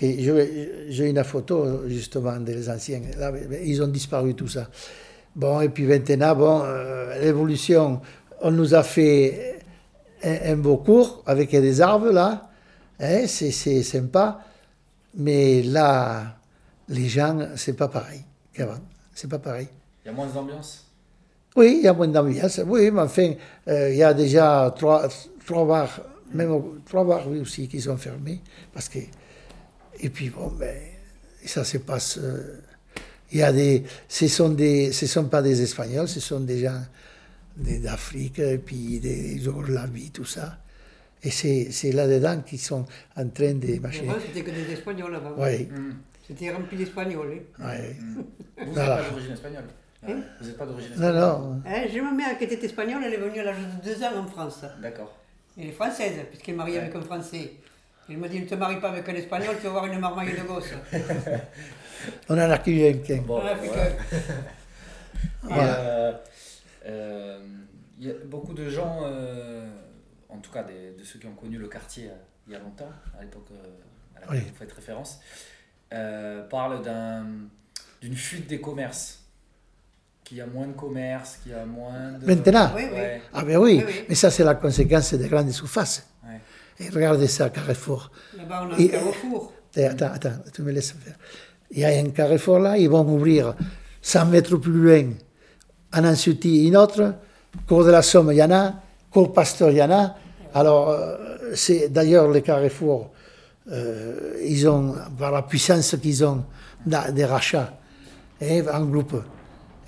J'ai 0.01 1.09
une 1.09 1.25
photo 1.25 1.89
justement 1.89 2.39
des 2.39 2.69
anciens. 2.71 3.01
Là, 3.19 3.33
ils 3.65 3.83
ont 3.83 3.89
disparu 3.89 4.35
tout 4.35 4.49
ça. 4.49 4.69
Bon, 5.35 5.61
et 5.61 5.69
puis 5.69 5.85
maintenant, 5.85 6.35
bon, 6.35 6.63
euh, 6.65 7.21
l'évolution, 7.21 8.01
on 8.41 8.51
nous 8.51 8.75
a 8.75 8.83
fait 8.83 9.61
un, 10.23 10.53
un 10.53 10.57
beau 10.57 10.79
cours 10.79 11.23
avec 11.27 11.51
des 11.51 11.81
arbres 11.81 12.11
là. 12.11 12.49
Hein, 13.01 13.27
c'est 13.27 13.51
c'est 13.51 13.83
sympa. 13.83 14.41
Mais 15.15 15.63
là, 15.63 16.37
les 16.89 17.09
gens, 17.09 17.49
c'est 17.57 17.77
pas 17.77 17.89
pareil 17.89 18.23
qu'avant. 18.53 18.81
C'est 19.15 19.29
pas 19.29 19.39
pareil. 19.39 19.69
Il 20.05 20.09
y 20.09 20.11
a 20.11 20.15
moins 20.15 20.27
d'ambiance? 20.27 20.85
Oui, 21.57 21.79
il 21.79 21.85
y 21.85 21.89
a 21.89 21.93
moins 21.93 22.07
d'ambiance. 22.09 22.61
Oui, 22.67 22.91
mais 22.91 23.01
enfin, 23.01 23.33
euh, 23.67 23.91
il 23.91 23.97
y 23.97 24.03
a 24.03 24.15
déjà 24.15 24.73
trois, 24.77 25.09
trois 25.45 25.67
bars, 25.67 26.01
même 26.33 26.63
trois 26.87 27.05
bars 27.05 27.29
oui, 27.29 27.41
aussi 27.41 27.67
qui 27.67 27.81
sont 27.81 27.97
fermés. 27.97 28.41
Parce 28.73 28.89
que, 28.89 29.01
et 30.01 30.11
puis, 30.11 30.31
bon, 30.31 30.49
ben, 30.49 30.77
ça 31.45 31.65
se 31.65 31.79
passe. 31.79 32.19
euh, 32.19 32.61
il 33.33 33.39
y 33.39 33.43
a 33.43 33.53
des. 33.53 33.85
Ce 34.09 34.27
sont, 34.29 34.49
des, 34.51 34.93
ce 34.93 35.07
sont 35.07 35.25
pas 35.27 35.43
des 35.43 35.61
Espagnols, 35.63 36.09
ce 36.09 36.21
sont 36.21 36.41
des 36.41 36.61
gens 36.61 36.81
des- 37.57 37.79
d'Afrique, 37.79 38.39
et 38.39 38.59
puis 38.59 39.01
des 39.01 39.35
Yougoslavie, 39.37 40.11
tout 40.11 40.25
ça. 40.25 40.59
Et 41.23 41.31
c'est 41.31 41.69
c'est 41.73 41.93
là-dedans 41.93 42.41
qu'ils 42.47 42.61
sont 42.61 42.87
en 43.17 43.29
train 43.29 43.55
de 43.55 43.79
marcher. 43.81 44.09
Avant, 44.09 44.19
c'était 44.25 44.43
que 44.43 44.51
des 44.53 44.73
Espagnols 44.73 45.15
avant. 45.15 45.35
Oui, 45.37 45.69
C'était 46.27 46.51
rempli 46.53 46.77
d'Espagnols. 46.79 47.41
hein. 47.61 47.71
oui. 47.71 48.25
Vous 48.59 48.73
n'êtes 48.73 48.75
pas 48.75 49.03
d'origine 49.11 49.33
espagnole 49.33 49.65
Hein? 50.07 50.21
Vous 50.41 50.47
n'êtes 50.47 50.57
pas 50.57 50.67
d'origine 50.67 50.91
Non, 50.97 51.09
espagnole 51.09 51.21
non. 51.43 51.63
Hein, 51.67 51.83
J'ai 51.93 52.01
ma 52.01 52.13
mère 52.13 52.39
qui 52.39 52.45
était 52.45 52.65
espagnole, 52.65 53.03
elle 53.05 53.15
est 53.15 53.17
venue 53.17 53.41
à 53.41 53.45
l'âge 53.45 53.57
de 53.85 53.95
2 53.95 54.03
ans 54.05 54.17
en 54.25 54.27
France. 54.29 54.61
D'accord. 54.81 55.19
Elle 55.61 55.69
est 55.69 55.73
française, 55.73 56.13
puisqu'elle 56.31 56.55
est 56.55 56.59
mariée 56.59 56.79
avec 56.79 56.95
un 56.95 57.01
Français. 57.03 57.51
Elle 58.11 58.17
m'a 58.19 58.29
dit, 58.29 58.41
ne 58.41 58.47
te 58.47 58.55
marie 58.55 58.81
pas 58.81 58.89
avec 58.91 59.09
un 59.09 59.15
Espagnol, 59.15 59.55
tu 59.57 59.65
vas 59.65 59.69
avoir 59.69 59.87
une 59.87 59.99
marmaille 59.99 60.35
de 60.35 60.43
gosse. 60.43 60.71
On 62.29 62.35
en 62.35 62.51
a 62.51 62.59
qu'un. 62.59 63.17
Bon, 63.27 63.41
Ah, 63.45 63.57
fait 63.57 63.69
voilà. 65.43 65.75
euh, 65.79 66.13
euh, 66.87 67.39
il 67.99 68.07
y 68.07 68.11
a 68.11 68.15
beaucoup 68.25 68.55
de 68.55 68.69
gens, 68.71 69.01
euh, 69.03 69.67
en 70.29 70.39
tout 70.39 70.51
cas 70.51 70.63
des- 70.63 70.93
de 70.99 71.05
ceux 71.05 71.19
qui 71.19 71.27
ont 71.27 71.35
connu 71.35 71.59
le 71.59 71.69
quartier 71.69 72.07
euh, 72.09 72.15
il 72.47 72.53
y 72.53 72.57
a 72.57 72.61
longtemps, 72.61 72.89
à 73.19 73.23
l'époque 73.23 73.49
à 74.17 74.21
laquelle 74.21 74.39
Oui. 74.45 74.51
vous 74.51 74.57
faites 74.59 74.73
référence, 74.73 75.21
euh, 75.93 76.47
parlent 76.49 76.83
d'un- 76.83 77.27
d'une 78.01 78.15
fuite 78.17 78.47
des 78.47 78.61
commerces. 78.61 79.25
Qu'il 80.25 80.37
y 80.37 80.41
a 80.43 80.47
moins 80.47 80.67
de 80.67 80.73
commerces, 80.75 81.39
qu'il 81.43 81.53
y 81.53 81.55
a 81.55 81.65
moins 81.65 82.13
de. 82.13 82.27
Maintenant. 82.27 82.75
Ouais, 82.75 83.23
Ah 83.33 83.43
ben 83.45 83.57
oui, 83.57 83.79
Oui, 83.79 83.85
oui. 83.87 84.05
mais 84.11 84.15
ça 84.15 84.31
c'est 84.31 84.45
la 84.45 84.55
conséquence 84.55 85.15
des 85.15 85.27
grandes 85.29 85.51
surfaces. 85.51 86.07
Et 86.81 86.89
regardez 86.91 87.27
ça, 87.27 87.51
Carrefour. 87.51 88.11
Là-bas, 88.37 88.69
on 88.71 88.75
a 88.75 88.79
Et- 88.79 88.85
un 88.87 88.89
carrefour. 89.01 89.53
Eh, 89.77 89.85
Attends, 89.85 90.11
attends, 90.15 90.33
tu 90.53 90.63
me 90.63 90.73
laisses 90.73 90.93
faire. 90.93 91.15
Il 91.71 91.81
y 91.81 91.85
a 91.85 91.89
un 91.89 92.09
Carrefour 92.11 92.59
là, 92.59 92.79
ils 92.79 92.89
vont 92.89 93.07
ouvrir 93.07 93.55
100 94.01 94.27
mètres 94.27 94.57
plus 94.57 94.73
loin, 94.73 95.05
en 95.95 96.05
Ansuti, 96.05 96.67
une 96.67 96.77
autre, 96.77 97.15
Cours 97.67 97.85
de 97.85 97.91
la 97.91 98.01
Somme, 98.03 98.31
il 98.33 98.39
y 98.39 98.43
en 98.43 98.51
a, 98.51 98.75
Cours 99.13 99.33
Pasteur, 99.33 99.71
il 99.71 99.77
y 99.77 99.83
en 99.83 99.91
a. 99.91 100.17
Alors, 100.55 100.89
euh, 100.91 101.17
c'est 101.55 101.91
d'ailleurs 101.91 102.31
les 102.31 102.41
Carrefour, 102.43 103.11
euh, 103.71 104.35
ils 104.45 104.67
ont, 104.69 104.95
par 105.19 105.31
la 105.31 105.43
puissance 105.43 105.95
qu'ils 106.01 106.25
ont 106.25 106.45
des 106.87 107.25
rachats, 107.27 107.75
hein, 108.41 108.63
en 108.73 108.85
groupe, 108.87 109.23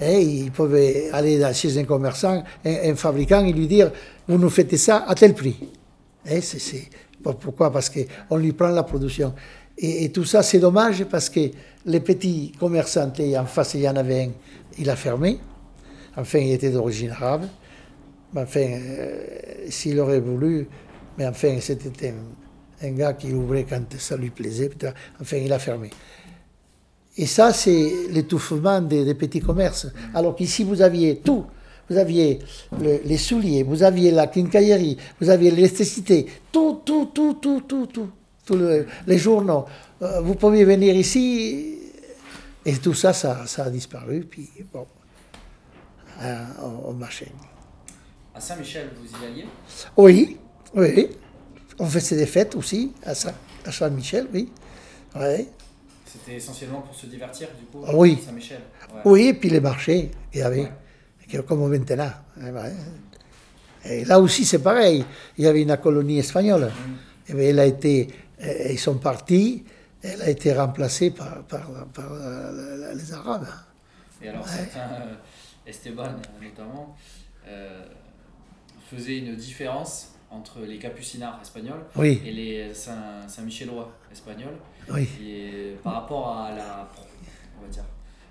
hein, 0.00 0.06
ils 0.12 0.50
peuvent 0.52 0.75
aller 1.12 1.42
chez 1.54 1.78
un 1.78 1.85
commerçant, 1.85 2.44
un, 2.64 2.90
un 2.90 2.94
fabricant, 2.94 3.44
et 3.44 3.52
lui 3.52 3.66
dire 3.66 3.90
Vous 4.28 4.37
nous 4.38 4.50
faites 4.50 4.76
ça 4.76 5.04
à 5.09 5.14
tel 5.14 5.35
prix. 5.35 5.56
Pour- 7.22 7.36
pourquoi? 7.36 7.72
Parce 7.72 7.90
qu'on 7.90 8.36
lui 8.36 8.52
prend 8.52 8.68
la 8.68 8.82
production. 8.82 9.34
Et, 9.82 10.10
tout 10.10 10.24
ça, 10.24 10.42
c'est 10.42 10.58
dommage 10.58 11.04
parce 11.04 11.30
que 11.30 11.40
les 11.86 12.00
petits 12.00 12.52
commerçants, 12.58 13.10
en 13.38 13.46
face, 13.46 13.74
il 13.74 13.80
y 13.80 13.88
en 13.88 13.96
avait 13.96 14.24
un, 14.24 14.30
il 14.78 14.90
a 14.90 14.96
fermé. 14.96 15.38
Enfin, 16.16 16.38
il 16.38 16.52
était 16.52 16.70
d'origine 16.70 17.10
arabe. 17.10 17.46
Mais 18.34 18.42
enfin, 18.42 18.60
euh, 18.60 19.26
s'il 19.70 19.98
aurait 19.98 20.20
voulu, 20.20 20.68
mais 21.16 21.26
enfin, 21.26 21.56
c'était 21.60 22.14
un, 22.82 22.90
gars 22.90 23.14
qui 23.14 23.32
ouvrait 23.32 23.64
quand 23.68 23.82
ça 23.98 24.16
lui 24.16 24.30
plaisait. 24.30 24.70
Enfin, 25.20 25.38
il 25.38 25.52
a 25.52 25.58
fermé. 25.58 25.90
Et 27.16 27.26
ça, 27.26 27.52
c'est 27.52 27.92
l'étouffement 28.10 28.80
des, 28.82 29.04
des 29.04 29.14
petits 29.14 29.40
commerces. 29.40 29.88
Alors 30.14 30.36
qu'ici, 30.36 30.62
vous 30.62 30.82
aviez 30.82 31.18
tout. 31.18 31.46
Vous 31.90 31.97
aviez 31.99 32.38
le- 32.80 33.00
les 33.04 33.18
souliers, 33.18 33.64
vous 33.64 33.82
aviez 33.82 34.12
la 34.12 34.28
quincaillerie, 34.28 34.97
vous 35.20 35.28
aviez 35.28 35.50
l'électricité, 35.50 36.25
tout, 36.52 36.80
tout, 36.85 37.06
tout, 37.12 37.35
tout, 37.35 37.62
tout, 37.62 37.87
tout. 37.88 38.09
Tous 38.47 38.54
le- 38.56 38.87
les 39.09 39.18
journaux. 39.18 39.64
Euh, 40.00 40.20
vous 40.20 40.37
pouviez 40.37 40.64
venir 40.64 40.94
ici, 40.94 41.78
et 42.64 42.75
tout 42.76 42.94
ça, 42.94 43.12
ça, 43.12 43.44
ça 43.47 43.64
a 43.64 43.70
disparu. 43.70 44.20
Puis, 44.20 44.49
bon, 44.73 44.87
euh, 46.23 46.44
au 46.87 46.92
marché. 46.92 47.26
À 48.35 48.40
Saint-Michel, 48.40 48.90
vous 48.97 49.23
y 49.23 49.26
alliez? 49.26 49.44
Oui, 49.97 50.37
oui. 50.75 51.09
On 51.80 51.87
faisait 51.87 52.16
des 52.16 52.26
fêtes 52.26 52.54
aussi 52.54 52.92
à 53.04 53.16
Saint- 53.16 53.35
à 53.64 53.73
Saint-Michel, 53.73 54.28
oui. 54.32 54.49
Ouais. 55.16 55.49
C'était 56.06 56.37
essentiellement 56.37 56.82
pour 56.82 56.94
se 56.94 57.06
divertir, 57.06 57.49
du 57.59 57.64
coup 57.66 57.85
oui. 57.94 58.16
Saint-Michel 58.25 58.61
ouais. 58.94 59.00
Oui, 59.04 59.26
et 59.28 59.35
puis 59.35 59.50
les 59.50 59.61
marchés 59.61 60.11
qu'il 60.30 60.40
y 60.40 60.44
avait, 60.44 60.61
Ouais. 60.62 60.73
Que- 61.30 61.38
comme 61.42 61.68
maintenant. 61.68 62.10
Eh 62.38 62.50
ben, 62.50 62.72
Et 63.84 64.04
là 64.04 64.20
aussi, 64.20 64.44
c'est 64.44 64.58
pareil. 64.62 65.04
Il 65.38 65.44
y 65.44 65.46
avait 65.46 65.62
une 65.62 65.76
colonie 65.78 66.18
espagnole. 66.18 66.70
Et 67.28 67.32
bien, 67.34 67.44
elle 67.49 67.58
a 67.60 67.64
été, 67.66 68.08
eh, 68.38 68.72
ils 68.75 68.78
sont 68.78 68.99
partis, 68.99 69.64
elle 70.02 70.20
a 70.20 70.28
été 70.28 70.52
remplacée 70.52 71.10
par, 71.12 71.42
par, 71.44 71.66
par, 71.94 72.12
euh, 72.12 72.94
les 72.94 73.12
Arabes. 73.14 73.46
Et 74.22 74.28
alors, 74.28 74.46
certains, 74.46 74.92
euh, 75.00 75.14
Esteban 75.66 76.08
notamment, 76.42 76.94
euh, 77.49 77.84
faisait 78.90 79.18
une 79.18 79.34
différence 79.37 80.08
entre 80.30 80.60
les 80.60 80.78
capucinards 80.78 81.38
espagnols 81.40 81.84
Oui, 81.96 82.20
et 82.25 82.32
les 82.32 82.75
Saint- 82.75 83.26
Saint-Michelois 83.28 83.90
espagnols. 84.12 84.56
oui. 84.92 85.08
Et 85.22 85.76
par 85.82 85.94
rapport 85.94 86.37
à 86.37 86.54
la, 86.54 86.88
on 87.58 87.62
va 87.64 87.68
dire, 87.68 87.84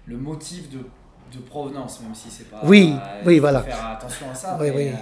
le 0.06 0.18
motif 0.18 0.70
de, 0.70 0.80
de 1.34 1.40
provenance, 1.42 2.02
même 2.02 2.16
si 2.16 2.30
c'est 2.30 2.50
pas. 2.50 2.62
Oui, 2.64 2.94
il 3.22 3.28
oui, 3.28 3.36
faut 3.36 3.42
voilà. 3.42 3.62
Faire 3.64 3.86
attention 3.98 4.26
à 4.32 4.36
ça. 4.36 4.58
Oui, 4.60 4.68
mais, 4.72 4.76
oui. 4.76 4.88
euh, 4.88 4.94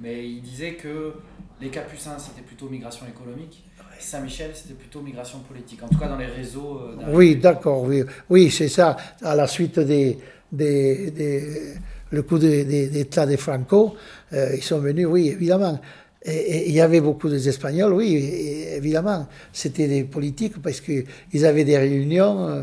mais 0.00 0.28
il 0.28 0.42
disait 0.42 0.74
que 0.74 1.12
les 1.60 1.68
Capucins 1.68 2.16
c'était 2.18 2.42
plutôt 2.42 2.68
migration 2.68 3.06
économique, 3.06 3.64
Saint-Michel 3.98 4.50
c'était 4.54 4.74
plutôt 4.74 5.00
migration 5.02 5.40
politique. 5.40 5.82
En 5.82 5.88
tout 5.88 5.98
cas 5.98 6.08
dans 6.08 6.16
les 6.16 6.26
réseaux. 6.26 6.80
euh. 6.82 7.12
Oui, 7.12 7.36
d'accord, 7.36 7.82
oui. 7.82 8.02
Oui, 8.30 8.50
c'est 8.50 8.68
ça. 8.68 8.96
À 9.22 9.34
la 9.36 9.46
suite 9.46 9.78
des, 9.78 10.18
des, 10.50 11.10
des- 11.10 11.74
le 12.10 12.22
coup 12.22 12.38
de- 12.38 12.62
des 12.64 12.88
d'État 12.88 13.26
de 13.26 13.36
Franco, 13.36 13.94
euh, 14.32 14.50
ils 14.56 14.62
sont 14.62 14.78
venus, 14.80 15.06
oui, 15.06 15.28
évidemment. 15.28 15.78
Et, 16.22 16.68
il 16.68 16.74
y 16.74 16.80
avait 16.80 17.00
beaucoup 17.00 17.28
d'Espagnols, 17.28 17.92
oui, 17.92 18.14
et- 18.16 18.76
évidemment. 18.76 19.28
C'était 19.52 19.86
des 19.86 20.04
politiques 20.04 20.60
parce 20.62 20.80
qu'ils 20.80 21.46
avaient 21.46 21.64
des 21.64 21.78
réunions, 21.78 22.48
euh, 22.48 22.62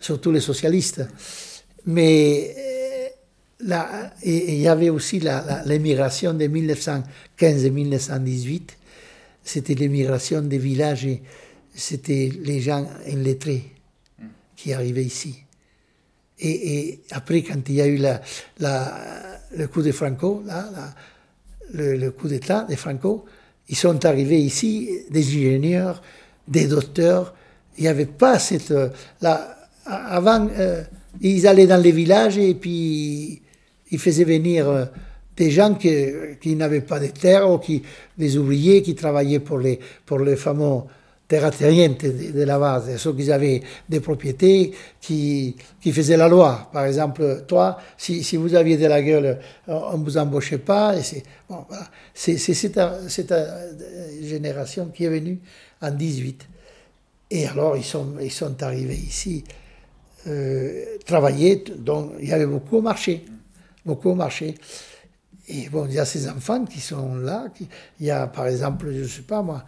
surtout 0.00 0.32
les 0.32 0.40
socialistes. 0.40 1.02
Mais 1.86 2.54
euh, 3.62 4.06
il 4.24 4.58
y 4.60 4.68
avait 4.68 4.90
aussi 4.90 5.20
l'émigration 5.66 6.34
de 6.34 6.46
1915 6.46 7.64
et 7.64 7.70
1918. 7.70 8.76
C'était 9.42 9.74
l'émigration 9.74 10.42
des 10.42 10.58
villages, 10.58 11.08
c'était 11.74 12.30
les 12.42 12.60
gens 12.60 12.86
illettrés 13.08 13.64
qui 14.56 14.72
arrivaient 14.72 15.04
ici. 15.04 15.36
Et, 16.38 17.00
après, 17.10 17.42
quand 17.42 17.68
il 17.68 17.74
y 17.74 17.80
a 17.82 17.86
eu 17.86 17.96
la, 17.98 18.20
la- 18.58 19.40
le 19.56 19.66
coup 19.68 19.82
de 19.82 19.92
Franco, 19.92 20.42
là, 20.46 20.68
le, 21.74 22.10
coup 22.10 22.28
d'État 22.28 22.64
de 22.68 22.74
Franco, 22.76 23.24
ils 23.68 23.76
sont 23.76 24.04
arrivés 24.06 24.40
ici, 24.40 24.88
des 25.10 25.26
ingénieurs, 25.26 26.02
des 26.48 26.66
docteurs. 26.66 27.34
Il 27.76 27.82
n'y 27.82 27.88
avait 27.88 28.06
pas 28.06 28.38
cette... 28.38 28.70
euh, 28.70 28.88
Là, 29.20 29.56
avant, 29.84 30.48
euh, 30.58 30.82
ils 31.20 31.46
allaient 31.46 31.66
dans 31.66 31.82
les 31.82 31.92
villages 31.92 32.38
et 32.38 32.54
puis 32.54 33.42
ils 33.90 33.98
faisaient 33.98 34.24
venir 34.24 34.68
euh, 34.68 34.84
des 35.36 35.50
gens 35.50 35.74
qui, 35.74 36.56
n'avaient 36.56 36.80
pas 36.80 37.00
de 37.00 37.06
terre 37.08 37.50
ou 37.50 37.58
qui, 37.58 37.82
des 38.16 38.36
ouvriers 38.36 38.82
qui 38.82 38.94
travaillaient 38.94 39.40
pour 39.40 39.58
les, 39.58 39.78
pour 40.04 40.18
les 40.18 40.36
fameux 40.36 40.82
terraterientes 41.26 42.04
de, 42.04 42.42
la 42.42 42.58
base, 42.58 42.96
ceux 42.96 43.14
qui 43.14 43.30
avaient 43.30 43.62
des 43.88 44.00
propriétés, 44.00 44.72
qui, 45.00 45.54
qui 45.80 45.92
faisaient 45.92 46.16
la 46.16 46.28
loi. 46.28 46.68
Par 46.72 46.84
exemple, 46.86 47.44
toi, 47.46 47.78
si, 47.96 48.24
si 48.24 48.36
vous 48.36 48.54
aviez 48.54 48.76
de 48.76 48.86
la 48.86 49.00
gueule, 49.00 49.38
on 49.68 49.96
ne 49.96 50.04
vous 50.04 50.18
embauchait 50.18 50.58
pas. 50.58 51.00
C'est, 51.02 51.22
bon, 51.48 51.64
cette 52.12 52.76
euh, 53.32 53.70
génération 54.22 54.90
qui 54.92 55.04
est 55.04 55.08
venue 55.08 55.38
en 55.80 55.92
18. 55.92 56.48
Et 57.30 57.46
alors, 57.46 57.76
ils 57.76 57.84
sont, 57.84 58.14
ils 58.20 58.32
sont 58.32 58.60
arrivés 58.62 58.96
ici 58.96 59.44
euh, 60.26 60.84
travailler, 61.06 61.64
donc 61.78 62.12
il 62.20 62.28
y 62.28 62.32
avait 62.32 62.46
beaucoup 62.46 62.78
au 62.78 62.82
marché, 62.82 63.24
beaucoup 63.84 64.10
au 64.10 64.14
marché. 64.14 64.54
Et 65.48 65.68
bon, 65.68 65.86
il 65.86 65.94
y 65.94 65.98
a 65.98 66.04
ces 66.04 66.28
enfants 66.28 66.64
qui 66.64 66.80
sont 66.80 67.16
là. 67.16 67.46
Il 67.98 68.06
y 68.06 68.10
a, 68.10 68.26
par 68.26 68.46
exemple, 68.46 68.92
je 68.92 69.00
ne 69.00 69.08
sais 69.08 69.22
pas 69.22 69.42
moi, 69.42 69.64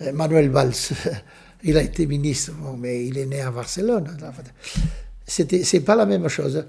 euh, 0.00 0.12
Manuel 0.12 0.48
Valls. 0.48 0.72
il 1.64 1.76
a 1.76 1.82
été 1.82 2.06
ministre, 2.06 2.52
mais 2.78 3.06
il 3.06 3.18
est 3.18 3.26
né 3.26 3.40
à 3.40 3.50
Barcelone. 3.50 4.16
C'était, 5.26 5.64
c'est 5.64 5.80
pas 5.80 5.96
la 5.96 6.06
même 6.06 6.28
chose. 6.28 6.64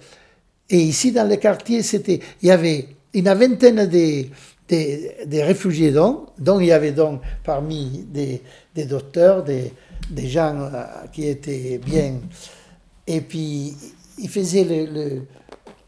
Et 0.69 0.79
ici, 0.79 1.11
dans 1.11 1.27
le 1.29 1.35
quartier, 1.37 1.81
c'était, 1.83 2.19
il 2.41 2.47
y 2.47 2.51
avait 2.51 2.87
une 3.13 3.31
vingtaine 3.31 3.85
de, 3.87 4.25
des, 4.67 5.43
réfugiés, 5.43 5.91
dont, 5.91 6.27
dont 6.37 6.59
il 6.59 6.67
y 6.67 6.71
avait 6.71 6.91
donc 6.91 7.21
parmi 7.43 8.05
des, 8.11 8.41
des 8.75 8.85
docteurs, 8.85 9.43
des, 9.43 9.71
des 10.09 10.27
gens 10.27 10.55
euh, 10.59 10.83
qui 11.11 11.27
étaient 11.27 11.79
bien. 11.83 12.15
Et 13.07 13.21
puis, 13.21 13.75
ils 14.17 14.29
faisaient 14.29 14.63
le, 14.63 15.21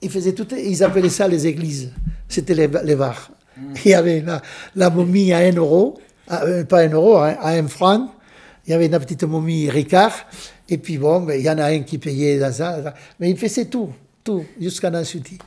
ils 0.02 0.10
faisaient 0.10 0.34
tout, 0.34 0.48
ils 0.56 0.84
appelaient 0.84 1.10
ça 1.10 1.28
les 1.28 1.46
églises. 1.46 1.92
C'était 2.28 2.54
les, 2.54 2.70
les 2.84 2.96
bars. 2.96 3.32
Mm. 3.58 3.74
Il 3.86 3.92
y 3.92 3.94
avait 3.94 4.22
la, 4.22 4.42
la, 4.76 4.90
momie 4.90 5.34
à 5.34 5.40
un 5.40 5.52
euro, 5.52 6.00
euh, 6.32 6.64
pas 6.64 6.82
un 6.82 6.90
euro, 6.90 7.18
hein, 7.18 7.36
à 7.40 7.50
un 7.50 7.68
franc. 7.68 8.14
Il 8.66 8.72
y 8.72 8.74
avait 8.74 8.86
une 8.86 9.00
petite 9.00 9.24
momie 9.24 9.70
Ricard. 9.70 10.14
Et 10.70 10.78
puis 10.78 10.98
bon, 10.98 11.22
ben, 11.22 11.40
il 11.40 11.44
y 11.44 11.50
en 11.50 11.58
a 11.58 11.66
un 11.66 11.80
qui 11.80 11.98
payait 11.98 12.40
dans 12.40 12.54
ça. 12.54 12.94
Mais 13.20 13.30
il 13.32 13.38
faisait 13.38 13.66
tout, 13.66 13.90
tout, 14.24 14.46
jusqu'à 14.60 14.90
Nansuti 14.90 15.40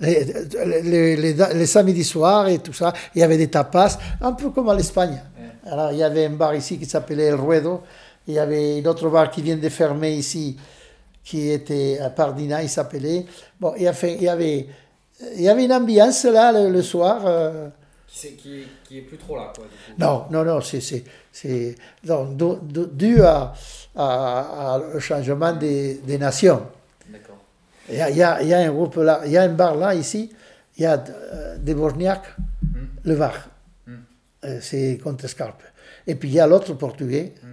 les, 0.00 1.16
les, 1.16 1.34
les, 1.34 1.66
samedis 1.66 2.04
soirs 2.04 2.48
et 2.48 2.58
tout 2.58 2.72
ça. 2.72 2.92
Il 3.14 3.20
y 3.20 3.22
avait 3.22 3.36
des 3.36 3.48
tapas, 3.48 3.98
un 4.20 4.32
peu 4.32 4.50
comme 4.50 4.68
à 4.68 4.74
l'Espagne. 4.74 5.20
Alors, 5.64 5.92
il 5.92 5.98
y 5.98 6.02
avait 6.02 6.26
un 6.26 6.30
bar 6.30 6.54
ici 6.54 6.78
qui 6.78 6.86
s'appelait 6.86 7.26
El 7.26 7.34
Ruedo. 7.34 7.82
Il 8.26 8.34
y 8.34 8.38
avait 8.38 8.80
un 8.80 8.88
autre 8.88 9.08
bar 9.08 9.30
qui 9.30 9.42
vient 9.42 9.56
de 9.56 9.68
fermer 9.68 10.14
ici, 10.14 10.56
qui 11.30 11.48
était 11.48 12.00
à 12.00 12.10
Pardina, 12.10 12.60
il 12.60 12.68
s'appelait. 12.68 13.24
Bon, 13.60 13.72
il 13.76 13.84
y 13.84 13.86
avait, 13.86 14.14
il 14.16 14.22
y 14.22 14.28
avait, 14.28 14.66
il 15.36 15.42
y 15.42 15.48
avait 15.48 15.64
une 15.64 15.72
ambiance 15.72 16.24
là 16.24 16.50
le, 16.50 16.82
soir. 16.82 17.22
Euh. 17.24 17.68
Qui, 18.08 18.34
qui, 18.34 18.64
qui, 18.82 18.98
est 18.98 19.02
plus 19.02 19.16
trop 19.16 19.36
là, 19.36 19.52
quoi. 19.54 19.66
Non, 19.96 20.24
non, 20.32 20.44
non, 20.44 20.60
c'est, 20.60 20.80
c'est, 20.80 21.04
c'est 21.30 21.76
dû 22.02 23.22
à, 23.22 23.52
à, 23.94 24.80
au 24.92 24.98
changement 24.98 25.52
des, 25.52 26.00
des 26.04 26.18
nations. 26.18 26.66
Il 27.88 27.96
y, 27.96 28.00
a, 28.00 28.10
il, 28.42 28.48
y 28.48 28.54
a, 28.54 28.58
un 28.58 28.72
groupe 28.72 28.96
là, 28.96 29.22
il 29.24 29.30
y 29.30 29.36
a 29.36 29.42
un 29.42 29.48
bar 29.50 29.76
là, 29.76 29.94
ici, 29.94 30.32
il 30.76 30.82
y 30.82 30.86
a 30.86 30.94
euh, 30.94 31.58
des 31.58 31.74
Borgnac, 31.74 32.22
mm. 32.62 32.78
le 33.04 33.14
Var. 33.14 33.48
Mm. 33.86 33.94
C'est 34.60 34.98
contre 35.00 35.28
Scarpe. 35.28 35.62
Et 36.08 36.16
puis 36.16 36.28
il 36.28 36.34
y 36.34 36.40
a 36.40 36.46
l'autre 36.48 36.74
portugais. 36.74 37.34
Mm. 37.40 37.46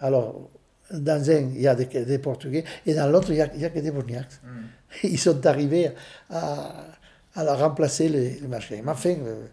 Alors, 0.00 0.50
dans 0.90 1.30
un, 1.30 1.40
il 1.40 1.60
y 1.60 1.68
a 1.68 1.74
des, 1.74 1.86
des 1.86 2.18
Portugais, 2.18 2.64
et 2.86 2.94
dans 2.94 3.08
l'autre, 3.08 3.30
il 3.30 3.34
n'y 3.34 3.40
a, 3.42 3.44
a, 3.66 3.70
que 3.70 3.78
des 3.78 3.90
Borgnacs. 3.90 4.40
Ils 5.02 5.18
sont 5.18 5.44
arrivés 5.46 5.90
à, 6.30 6.86
à 7.34 7.44
la 7.44 7.54
remplacer 7.54 8.08
le, 8.08 8.40
le 8.40 8.48
marché. 8.48 8.80
Mais 8.82 8.90
enfin, 8.90 9.10
euh, 9.10 9.44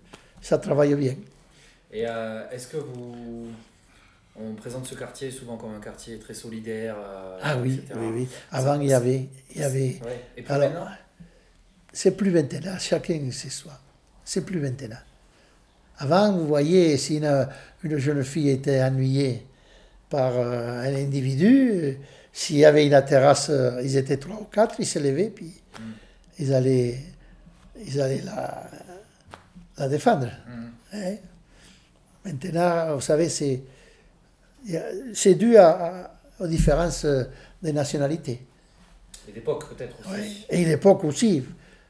ça 0.42 0.58
travaille 0.58 0.96
bien. 0.96 1.15
Et 1.92 2.01
est-ce 2.51 2.68
que 2.68 2.77
vous 2.77 3.48
on 4.38 4.54
présente 4.54 4.86
ce 4.86 4.96
quartier 4.96 5.32
souvent 5.32 5.56
comme 5.56 5.74
un 5.74 5.80
quartier 5.80 6.20
très 6.20 6.34
solidaire. 6.34 6.96
Euh, 7.00 7.39
ah 7.42 7.58
oui, 7.58 7.82
oui, 7.96 8.08
oui. 8.13 8.27
Avant, 8.51 8.80
il 8.80 8.89
y 8.89 8.94
avait. 8.94 9.30
Il 9.54 9.62
y 9.62 9.63
avait 9.63 10.00
Et 10.36 10.42
puis 10.42 10.54
alors, 10.54 10.89
c'est 11.94 12.18
plus 12.18 12.32
maintenant, 12.32 12.77
chacun 12.77 13.32
sait 13.32 13.50
soi. 13.50 13.72
C'est 14.25 14.46
plus 14.46 14.60
maintenant. 14.60 14.98
Avant, 15.98 16.34
vous 16.34 16.46
voyez, 16.46 16.98
si 16.98 17.18
une, 17.18 17.48
une 17.84 17.98
jeune 17.98 18.24
fille 18.24 18.50
était 18.50 18.84
ennuyée 18.84 19.46
par 20.10 20.34
euh, 20.38 20.82
un 20.82 20.96
individu, 20.96 21.98
s'il 22.32 22.58
y 22.58 22.66
avait 22.66 22.86
une 22.86 23.06
terrasse, 23.06 23.50
euh, 23.50 23.82
ils 23.84 23.98
étaient 23.98 24.18
trois 24.18 24.40
ou 24.40 24.46
quatre, 24.46 24.76
ils 24.80 24.86
se 24.86 25.00
levaient, 25.00 25.30
puis 25.30 25.54
mm. 25.80 25.84
ils 26.40 26.54
allaient, 26.54 27.00
ils 27.86 28.02
allaient 28.02 28.22
la, 28.24 28.70
la 29.78 29.90
défendre. 29.90 30.28
Mm. 30.48 30.66
Hein? 30.94 31.16
Maintenant, 32.26 32.96
vous 32.96 33.02
savez, 33.02 33.30
c'est 33.30 33.62
c'est 35.14 35.36
dû 35.36 35.58
à, 35.58 36.12
aux 36.40 36.48
différences 36.48 37.06
euh, 37.06 37.24
des 37.62 37.74
nationalités. 37.74 38.42
Et 39.27 39.32
d'époque 39.32 39.75
peut-être 39.75 39.96
aussi. 40.00 40.46
Et 40.50 40.66
l'époque 40.66 41.03
aussi, 41.03 41.44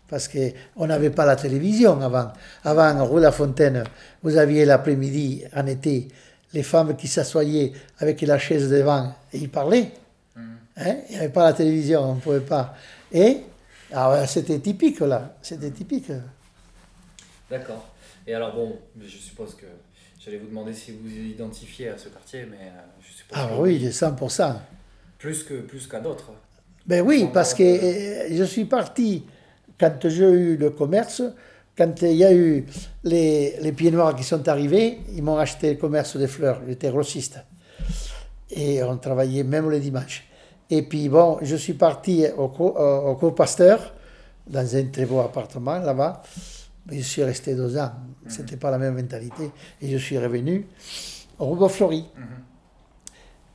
parce 0.08 0.28
qu'on 0.28 0.88
n'avait 0.88 1.10
pas 1.10 1.26
la 1.26 1.36
télévision 1.36 2.00
avant. 2.02 2.32
Avant, 2.64 3.06
rue 3.06 3.22
La 3.22 3.32
Fontaine, 3.32 3.84
vous 4.24 4.38
aviez 4.38 4.66
l'après-midi, 4.66 5.44
en 5.56 5.66
été, 5.66 6.08
les 6.56 6.64
femmes 6.64 6.96
qui 6.96 7.08
s'assoyaient 7.08 7.72
avec 8.00 8.22
la 8.22 8.40
chaise 8.40 8.70
devant 8.72 9.14
et 9.32 9.38
ils 9.38 9.50
parlaient. 9.50 9.92
Mm. 10.36 10.42
Hein? 10.78 10.96
Il 11.10 11.12
n'y 11.12 11.18
avait 11.20 11.30
pas 11.30 11.44
la 11.44 11.54
télévision, 11.54 12.02
on 12.02 12.16
ne 12.16 12.20
pouvait 12.20 12.40
pas. 12.40 12.76
Et 13.12 13.42
ah 13.94 14.26
c'était 14.26 14.58
typique 14.60 15.02
là, 15.02 15.36
c'était 15.44 15.70
typique. 15.70 16.12
D'accord. 17.52 17.88
Et 18.26 18.34
alors 18.34 18.56
bon, 18.56 18.80
je 19.00 19.18
suppose 19.18 19.54
que 19.54 19.68
J'allais 20.26 20.38
vous 20.38 20.48
demander 20.48 20.74
si 20.74 20.92
vous 20.92 21.08
vous 21.08 21.16
identifiez 21.16 21.90
à 21.90 22.00
ce 22.00 22.10
quartier, 22.10 22.48
mais 22.50 22.58
euh, 22.58 22.82
je 23.00 23.16
suppose. 23.16 23.38
Ah 23.40 23.48
oui, 23.60 23.88
100%. 23.88 24.56
Plus 25.20 25.44
qu'à 25.44 25.54
plus 25.68 25.86
qu'à 25.86 26.00
d'autres. 26.00 26.32
Ben 26.88 27.02
oui, 27.02 27.30
parce 27.32 27.54
que 27.54 27.62
euh, 27.62 28.36
je 28.36 28.44
suis 28.44 28.66
parti 28.66 29.24
quand 29.80 30.08
j'ai 30.08 30.26
eu 30.26 30.58
le 30.58 30.72
commerce, 30.72 31.22
quand 31.78 32.02
il 32.02 32.14
y 32.14 32.24
a 32.24 32.34
eu 32.34 32.66
les, 33.04 33.56
les 33.62 33.72
pieds 33.72 33.92
noirs 33.92 34.16
qui 34.16 34.24
sont 34.24 34.48
arrivés, 34.48 35.00
ils 35.16 35.24
m'ont 35.24 35.38
acheté 35.38 35.72
le 35.72 35.78
commerce 35.78 36.16
des 36.18 36.28
fleurs, 36.28 36.62
j'étais 36.68 36.90
grossiste. 36.90 37.40
Et 38.52 38.82
on 38.84 38.98
travaillait 38.98 39.44
même 39.44 39.70
le 39.70 39.80
dimanche. 39.80 40.24
Et 40.70 40.84
puis 40.84 41.10
bon, 41.10 41.40
je 41.42 41.56
suis 41.56 41.74
parti 41.74 42.26
au, 42.38 42.44
au, 42.46 43.18
au 43.22 43.32
Pasteur, 43.32 43.94
dans 44.48 44.76
un 44.76 44.86
très 44.86 45.06
beau 45.06 45.20
appartement 45.20 45.80
là-bas 45.80 46.22
je 46.92 47.02
suis 47.02 47.24
resté 47.24 47.56
deux 47.56 47.78
ans. 47.78 47.92
Mhm. 48.24 48.32
Ce 48.32 48.42
n'était 48.42 48.58
pas 48.58 48.72
la 48.72 48.78
même 48.78 48.96
mentalité. 48.96 49.52
Et 49.82 49.90
je 49.90 49.98
suis 49.98 50.18
revenu 50.18 50.68
au 51.40 51.46
Roubaix 51.46 51.70
Fleury. 51.70 52.06
Mhm. 52.16 52.26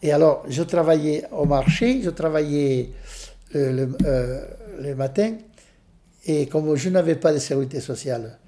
Et 0.02 0.12
alors, 0.12 0.44
je 0.48 0.62
travaillais 0.62 1.24
au 1.30 1.44
marché, 1.44 2.00
je 2.02 2.10
travaillais 2.10 2.90
euh, 3.54 3.86
euh, 4.04 4.46
le, 4.80 4.94
matin. 4.94 5.34
Et 6.26 6.46
comme 6.46 6.74
je 6.76 6.88
n'avais 6.90 7.14
pas 7.14 7.32
de 7.32 7.38
sécurité 7.38 7.80
sociale, 7.80 8.38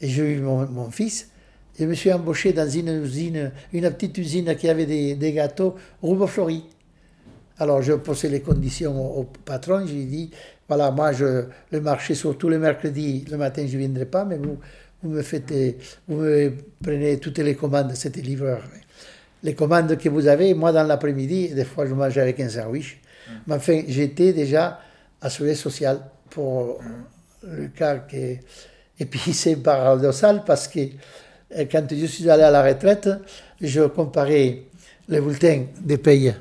et 0.00 0.08
j'ai 0.08 0.34
eu 0.34 0.40
mon, 0.40 0.90
fils, 0.90 1.30
je 1.78 1.84
me 1.84 1.94
suis 1.94 2.12
embauché 2.12 2.52
dans 2.52 2.68
une 2.68 3.02
usine, 3.02 3.52
une 3.72 3.90
petite 3.90 4.18
usine 4.18 4.54
qui 4.56 4.68
avait 4.68 4.86
des, 4.86 5.32
gâteaux, 5.32 5.76
Roubaix 6.02 6.26
Fleury. 6.26 6.64
Alors, 7.58 7.82
je 7.82 7.92
posais 7.92 8.28
les 8.28 8.40
conditions 8.40 9.18
au, 9.18 9.20
au 9.20 9.24
patron, 9.44 9.86
je 9.86 9.92
lui 9.92 10.02
ai 10.02 10.06
dit 10.06 10.30
voilà, 10.68 10.90
moi, 10.90 11.12
je, 11.12 11.44
le 11.70 11.80
marché, 11.80 12.14
surtout 12.14 12.48
le 12.48 12.58
mercredi, 12.58 13.24
le 13.30 13.36
matin, 13.36 13.66
je 13.66 13.74
ne 13.74 13.78
viendrai 13.78 14.06
pas, 14.06 14.24
mais 14.24 14.38
vous, 14.38 14.58
vous 15.02 15.10
me 15.10 15.22
faites, 15.22 15.52
vous 16.08 16.16
me 16.16 16.52
prenez 16.82 17.18
toutes 17.18 17.38
les 17.38 17.54
commandes, 17.54 17.92
c'était 17.94 18.22
livreur. 18.22 18.62
Les 19.42 19.54
commandes 19.54 19.96
que 19.98 20.08
vous 20.08 20.26
avez, 20.26 20.54
moi, 20.54 20.72
dans 20.72 20.84
l'après-midi, 20.84 21.50
des 21.50 21.64
fois, 21.66 21.86
je 21.86 21.92
mangeais 21.92 22.22
avec 22.22 22.40
un 22.40 22.48
sandwich. 22.48 22.98
Mm. 23.28 23.32
Mais 23.46 23.54
enfin, 23.54 23.82
j'étais 23.86 24.32
déjà 24.32 24.80
assuré 25.20 25.54
social 25.54 26.00
pour 26.30 26.80
le 27.46 27.68
cas 27.68 27.98
que... 27.98 28.36
Et 28.98 29.04
puis, 29.06 29.32
c'est 29.32 29.56
paradoxal 29.56 30.44
parce 30.44 30.68
que 30.68 30.80
euh, 30.80 31.64
quand 31.70 31.86
je 31.90 32.06
suis 32.06 32.28
allé 32.30 32.42
à 32.42 32.50
la 32.50 32.62
retraite, 32.62 33.08
je 33.60 33.82
comparais 33.82 34.62
le 35.08 35.20
bulletin 35.20 35.66
des 35.80 35.98
pays 35.98 36.34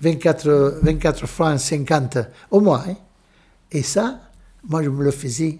24, 0.00 0.80
24 0.82 1.26
francs 1.26 1.58
50 1.58 2.18
au 2.50 2.60
mois. 2.60 2.84
Hein, 2.88 2.96
et 3.70 3.82
ça, 3.82 4.20
moi, 4.68 4.82
je 4.82 4.88
me 4.88 5.04
le 5.04 5.10
faisais 5.10 5.58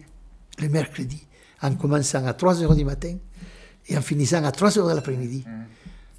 le 0.59 0.69
mercredi, 0.69 1.27
en 1.63 1.75
commençant 1.75 2.25
à 2.27 2.33
3 2.33 2.63
heures 2.63 2.75
du 2.75 2.85
matin 2.85 3.17
et 3.89 3.97
en 3.97 4.03
finissant 4.03 4.45
à 4.45 4.53
3 4.53 4.79
heures 4.79 4.89
de 4.89 4.95
l'après-midi. 4.95 5.45
Mm. 5.47 5.51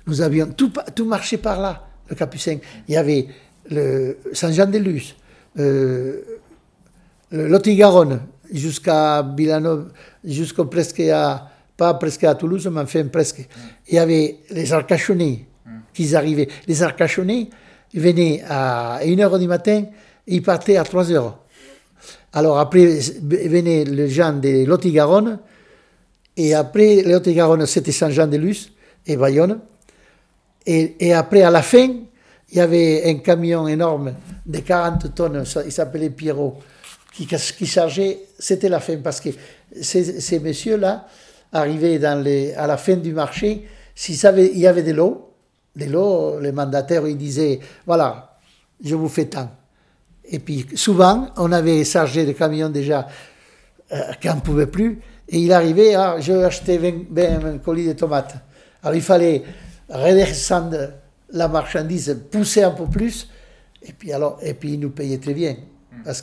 Nous 0.08 0.22
avions 0.22 0.48
tout, 0.48 0.72
tout 0.96 1.06
marché 1.06 1.38
par 1.38 1.60
là, 1.60 1.88
le 2.10 2.16
Capucin. 2.16 2.58
Il 2.88 2.94
y 2.94 2.98
avait 2.98 3.28
le 3.70 4.18
Saint-Jean-de-Luz, 4.34 5.16
euh, 5.60 6.22
le 7.32 7.48
Lot-et-Garonne, 7.48 8.22
jusqu'à 8.52 9.24
Villanova, 9.36 9.86
jusqu'au 10.24 10.66
presque 10.66 11.00
à, 11.02 11.50
pas 11.76 11.94
presque 11.96 12.24
à 12.24 12.36
Toulouse, 12.36 12.70
mais 12.72 12.82
enfin 12.82 13.06
presque. 13.06 13.48
Il 13.88 13.96
y 13.96 14.00
avait 14.00 14.40
les 14.52 14.72
Arcachonnais 14.74 15.46
mm. 15.66 15.72
qui 15.94 16.16
arrivaient. 16.16 16.48
Les 16.68 16.84
Arcachonnais, 16.84 17.50
ils 17.94 18.02
venaient 18.02 18.44
à 18.48 19.00
1 19.04 19.20
heure 19.20 19.40
du 19.40 19.48
matin 19.48 19.86
et 20.28 20.36
ils 20.36 20.44
partaient 20.44 20.78
à 20.78 20.84
3 20.84 21.12
heures. 21.12 21.40
Alors 22.34 22.60
après 22.60 23.00
venaient 23.22 23.84
les 23.84 24.10
gens 24.10 24.34
de 24.34 24.66
Lot-et-Garonne, 24.66 25.40
et 26.38 26.54
après 26.54 27.02
Lot-et-Garonne 27.04 27.66
c'était 27.66 27.92
Saint-Jean-de-Luz 27.92 28.72
et 29.06 29.18
Bayonne. 29.18 29.60
Et, 30.66 30.96
et, 31.00 31.14
après, 31.14 31.42
à 31.42 31.50
la 31.50 31.64
fin, 31.64 31.88
il 32.52 32.58
y 32.58 32.60
avait 32.60 33.10
un 33.10 33.16
camion 33.16 33.68
énorme 33.68 34.14
de 34.46 34.60
40 34.60 35.16
tonnes, 35.16 35.44
il 35.66 35.72
s'appelait 35.72 36.10
Pierrot, 36.10 36.60
qui, 37.12 37.28
qui 37.28 37.66
chargeait, 37.66 38.20
c'était 38.40 38.70
la 38.70 38.80
fin, 38.80 38.98
parce 38.98 39.20
que 39.20 39.30
ces, 39.82 40.40
messieurs-là 40.40 41.08
arrivaient 41.52 42.00
dans 42.00 42.22
les, 42.24 42.54
à 42.54 42.68
la 42.68 42.78
fin 42.78 42.96
du 42.96 43.14
marché, 43.14 43.68
s'il 43.94 44.16
il 44.38 44.58
y 44.58 44.68
avait 44.68 44.84
de 44.84 44.94
l'eau, 44.94 45.34
de 45.76 45.86
l'eau, 45.86 46.40
les 46.40 46.52
mandataires, 46.52 47.08
ils 47.08 47.18
disaient, 47.18 47.60
voilà, 47.86 48.38
je 48.84 48.96
vous 48.96 49.10
fais 49.10 49.26
tant. 49.26 49.52
Et 50.26 50.40
puis 50.40 50.66
souvent, 50.76 51.30
on 51.38 51.52
avait 51.52 51.84
chargé 51.84 52.26
des 52.26 52.34
camions 52.34 52.70
déjà 52.70 53.08
euh, 53.92 54.14
ne 54.24 54.40
pouvait 54.40 54.68
plus. 54.68 55.00
Et 55.28 55.40
il 55.40 55.52
arrivait, 55.52 55.96
ah, 55.96 56.18
je 56.20 56.34
acheter 56.34 56.78
20, 56.78 57.40
20 57.40 57.58
colis 57.60 57.88
de 57.88 57.94
tomates. 57.94 58.36
Alors 58.84 58.96
il 58.96 59.02
fallait 59.02 59.44
redescendre 59.90 60.78
la 61.32 61.48
marchandise, 61.48 62.18
pousser 62.32 62.64
un 62.64 62.72
peu 62.72 62.86
plus, 62.86 63.30
et 63.82 63.94
puis, 63.94 64.12
alors, 64.14 64.38
et 64.42 64.54
puis 64.54 64.74
il 64.74 64.80
nous 64.80 64.90
payait 64.90 65.18
très 65.18 65.34
bien, 65.34 65.56
parce 66.04 66.22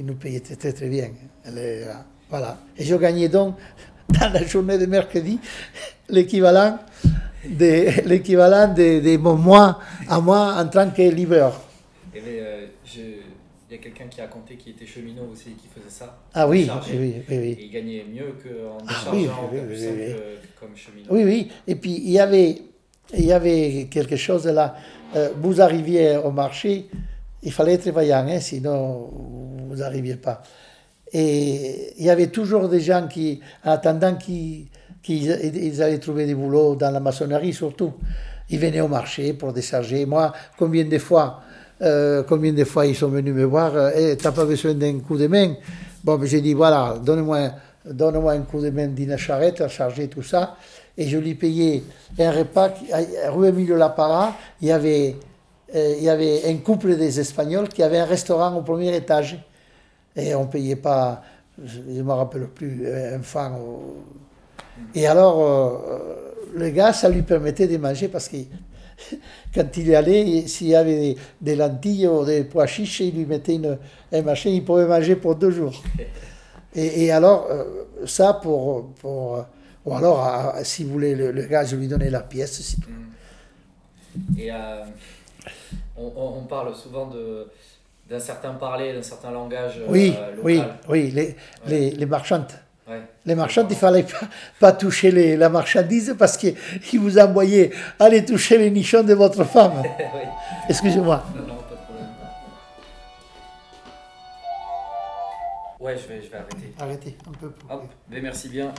qu'il 0.00 0.06
nous 0.06 0.14
payait 0.14 0.40
très 0.40 0.56
très, 0.56 0.72
très 0.72 0.88
bien. 0.88 1.10
Voilà. 2.30 2.56
Et 2.78 2.84
je 2.84 2.94
gagnais 2.96 3.28
donc, 3.28 3.56
dans 4.08 4.32
la 4.32 4.42
journée 4.44 4.78
de 4.78 4.86
mercredi, 4.86 5.38
l'équivalent 6.08 6.78
de, 7.44 8.06
l'équivalent 8.08 8.72
de, 8.72 9.00
de 9.00 9.16
mon 9.18 9.36
mois 9.36 9.78
à 10.08 10.18
moi 10.20 10.54
en 10.56 10.66
tant 10.68 10.88
que 10.90 11.02
livreur. 11.02 11.60
Il 12.14 12.22
euh, 12.26 12.66
il 12.96 13.76
y 13.76 13.78
a 13.78 13.82
quelqu'un 13.82 14.06
qui 14.06 14.20
a 14.20 14.26
compté 14.26 14.56
qui 14.56 14.70
était 14.70 14.86
cheminot 14.86 15.28
aussi 15.32 15.50
qui 15.50 15.68
faisait 15.68 15.90
ça. 15.90 16.18
Ah 16.34 16.48
oui, 16.48 16.68
oui, 16.92 16.96
oui, 16.98 17.22
oui. 17.28 17.36
Et 17.60 17.64
il 17.66 17.70
gagnait 17.70 18.04
mieux 18.04 18.34
qu'en 18.42 18.78
Ah 18.88 19.12
déchargeant 19.12 19.48
oui, 19.52 19.58
oui. 19.68 19.76
que- 19.76 20.60
comme 20.60 20.74
cheminot. 20.74 21.06
Oui, 21.10 21.22
oui. 21.24 21.50
Et 21.68 21.76
puis, 21.76 21.92
il 21.92 22.10
y 22.10 22.18
avait, 22.18 22.58
il 23.16 23.24
y 23.26 23.32
avait 23.32 23.86
quelque 23.90 24.16
chose 24.16 24.46
là. 24.46 24.74
Euh, 25.14 25.30
vous 25.40 25.60
arriviez 25.60 26.16
au 26.16 26.32
marché, 26.32 26.86
il 27.44 27.52
fallait 27.52 27.74
être 27.74 27.90
vaillant, 27.90 28.26
hein, 28.28 28.40
sinon 28.40 29.08
vous 29.70 29.76
n'arriviez 29.76 30.16
pas. 30.16 30.42
Et 31.12 31.94
il 31.98 32.04
y 32.04 32.10
avait 32.10 32.28
toujours 32.28 32.68
des 32.68 32.80
gens 32.80 33.06
qui, 33.08 33.40
en 33.64 33.70
attendant 33.72 34.14
qu'ils 34.14 34.66
qu'ils- 35.02 35.56
ils 35.56 35.82
allaient 35.82 35.98
trouver 35.98 36.26
des 36.26 36.34
boulots 36.34 36.76
dans 36.76 36.90
la 36.90 37.00
maçonnerie 37.00 37.54
surtout, 37.54 37.94
ils 38.50 38.58
venaient 38.58 38.82
au 38.82 38.88
marché 38.88 39.32
pour 39.32 39.52
décharger. 39.52 40.04
Moi, 40.04 40.30
combien 40.58 40.84
de 40.84 40.98
fois, 40.98 41.40
euh, 41.80 42.22
combien 42.28 42.52
de 42.52 42.64
fois 42.64 42.84
ils 42.84 42.94
sont 42.94 43.08
venus 43.08 43.32
me 43.34 43.44
voir, 43.44 43.74
euh, 43.74 43.90
Eh, 43.96 44.16
t'as 44.18 44.32
pas 44.32 44.44
besoin 44.44 44.74
d'un 44.74 44.98
coup 45.00 45.16
de 45.16 45.26
main 45.26 45.54
Bon, 46.04 46.16
ben, 46.18 46.26
j'ai 46.26 46.40
dit, 46.42 46.52
voilà, 46.54 46.96
donne-moi 47.02 47.50
donne 47.84 48.16
un 48.16 48.40
coup 48.42 48.60
de 48.60 48.68
main 48.70 48.88
d'une 48.88 49.16
charrette 49.16 49.60
à 49.62 49.68
charger 49.68 50.08
tout 50.08 50.22
ça. 50.22 50.54
Et 50.98 51.06
je 51.08 51.16
lui 51.16 51.34
payais 51.34 51.82
un 52.18 52.30
repas, 52.30 52.68
qui- 52.70 52.88
rue 53.30 53.48
Emilio 53.48 53.74
La 53.76 53.88
Parra, 53.88 54.36
il 54.60 54.68
y 54.68 54.72
avait, 54.72 55.16
euh, 55.74 55.94
il 55.96 56.04
y 56.04 56.10
avait 56.10 56.42
un 56.46 56.56
couple 56.58 56.96
des 56.96 57.18
Espagnols 57.20 57.68
qui 57.68 57.82
avait 57.82 57.98
un 57.98 58.04
restaurant 58.04 58.54
au 58.54 58.60
premier 58.62 58.94
étage. 58.94 59.38
Et 60.16 60.34
on 60.34 60.42
ne 60.42 60.50
payait 60.50 60.76
pas, 60.76 61.22
je 61.62 61.80
ne 61.80 62.02
me 62.02 62.12
rappelle 62.12 62.46
plus, 62.48 62.86
un 62.86 63.22
franc. 63.22 63.58
Et 64.94 65.06
alors, 65.06 65.42
euh, 65.42 66.32
le 66.54 66.70
gars, 66.70 66.92
ça 66.92 67.08
lui 67.08 67.22
permettait 67.22 67.66
de 67.66 67.76
manger 67.76 68.08
parce 68.08 68.28
que 68.28 68.36
quand 69.54 69.76
il 69.76 69.88
y 69.88 69.94
allait, 69.94 70.46
s'il 70.46 70.68
y 70.68 70.74
avait 70.74 71.16
des, 71.40 71.56
lentilles 71.56 72.08
ou 72.08 72.24
des 72.24 72.44
pois 72.44 72.66
chiches, 72.66 73.00
il 73.00 73.16
lui 73.16 73.26
mettait 73.26 73.54
une, 73.54 73.78
un 74.12 74.22
machin, 74.22 74.50
il 74.50 74.64
pouvait 74.64 74.86
manger 74.86 75.16
pour 75.16 75.36
deux 75.36 75.50
jours. 75.50 75.82
Et, 76.74 77.10
alors, 77.10 77.46
euh, 77.50 77.64
ça 78.06 78.34
pour. 78.34 78.90
pour 79.00 79.44
ou 79.86 79.94
alors, 79.94 80.54
si 80.62 80.84
vous 80.84 80.92
voulez, 80.92 81.14
le, 81.14 81.46
gars, 81.46 81.64
je 81.64 81.74
lui 81.74 81.88
donnais 81.88 82.10
la 82.10 82.20
pièce. 82.20 82.60
c'est 82.60 82.80
tout. 82.80 82.90
Et 84.38 84.52
euh, 84.52 84.84
on 85.96 86.44
parle 86.44 86.74
souvent 86.74 87.06
de 87.08 87.48
d'un 88.10 88.18
certain 88.18 88.54
parler, 88.54 88.92
d'un 88.92 89.02
certain 89.02 89.30
langage 89.30 89.78
euh, 89.78 89.86
Oui, 89.88 90.16
oui, 90.42 90.56
local. 90.56 90.74
oui, 90.88 91.10
les, 91.12 91.36
les, 91.66 91.90
les 91.92 92.06
marchandes. 92.06 92.50
Ouais. 92.88 93.00
Les 93.24 93.36
marchandes, 93.36 93.68
il 93.70 93.76
fallait 93.76 94.02
pas, 94.02 94.26
pas 94.58 94.72
toucher 94.72 95.12
les, 95.12 95.36
la 95.36 95.48
marchandise 95.48 96.16
parce 96.18 96.36
qu'ils 96.36 96.56
vous 96.98 97.18
envoyaient 97.20 97.70
aller 98.00 98.24
toucher 98.24 98.58
les 98.58 98.70
nichons 98.70 99.04
de 99.04 99.14
votre 99.14 99.44
femme. 99.44 99.82
Oui. 99.98 100.20
Excusez-moi. 100.68 101.24
Non, 101.36 101.42
non, 101.46 101.54
pas 101.54 101.74
de 101.76 101.80
problème. 101.84 102.06
Ouais, 105.78 105.96
je 105.96 106.08
vais, 106.08 106.20
je 106.22 106.28
vais 106.30 106.36
arrêter. 106.36 106.74
Arrêtez 106.80 107.16
un 107.28 107.32
peu. 107.38 107.50
pour- 107.50 107.70
Hop, 107.70 107.84
mais 108.10 108.20
merci 108.20 108.48
bien. 108.48 108.72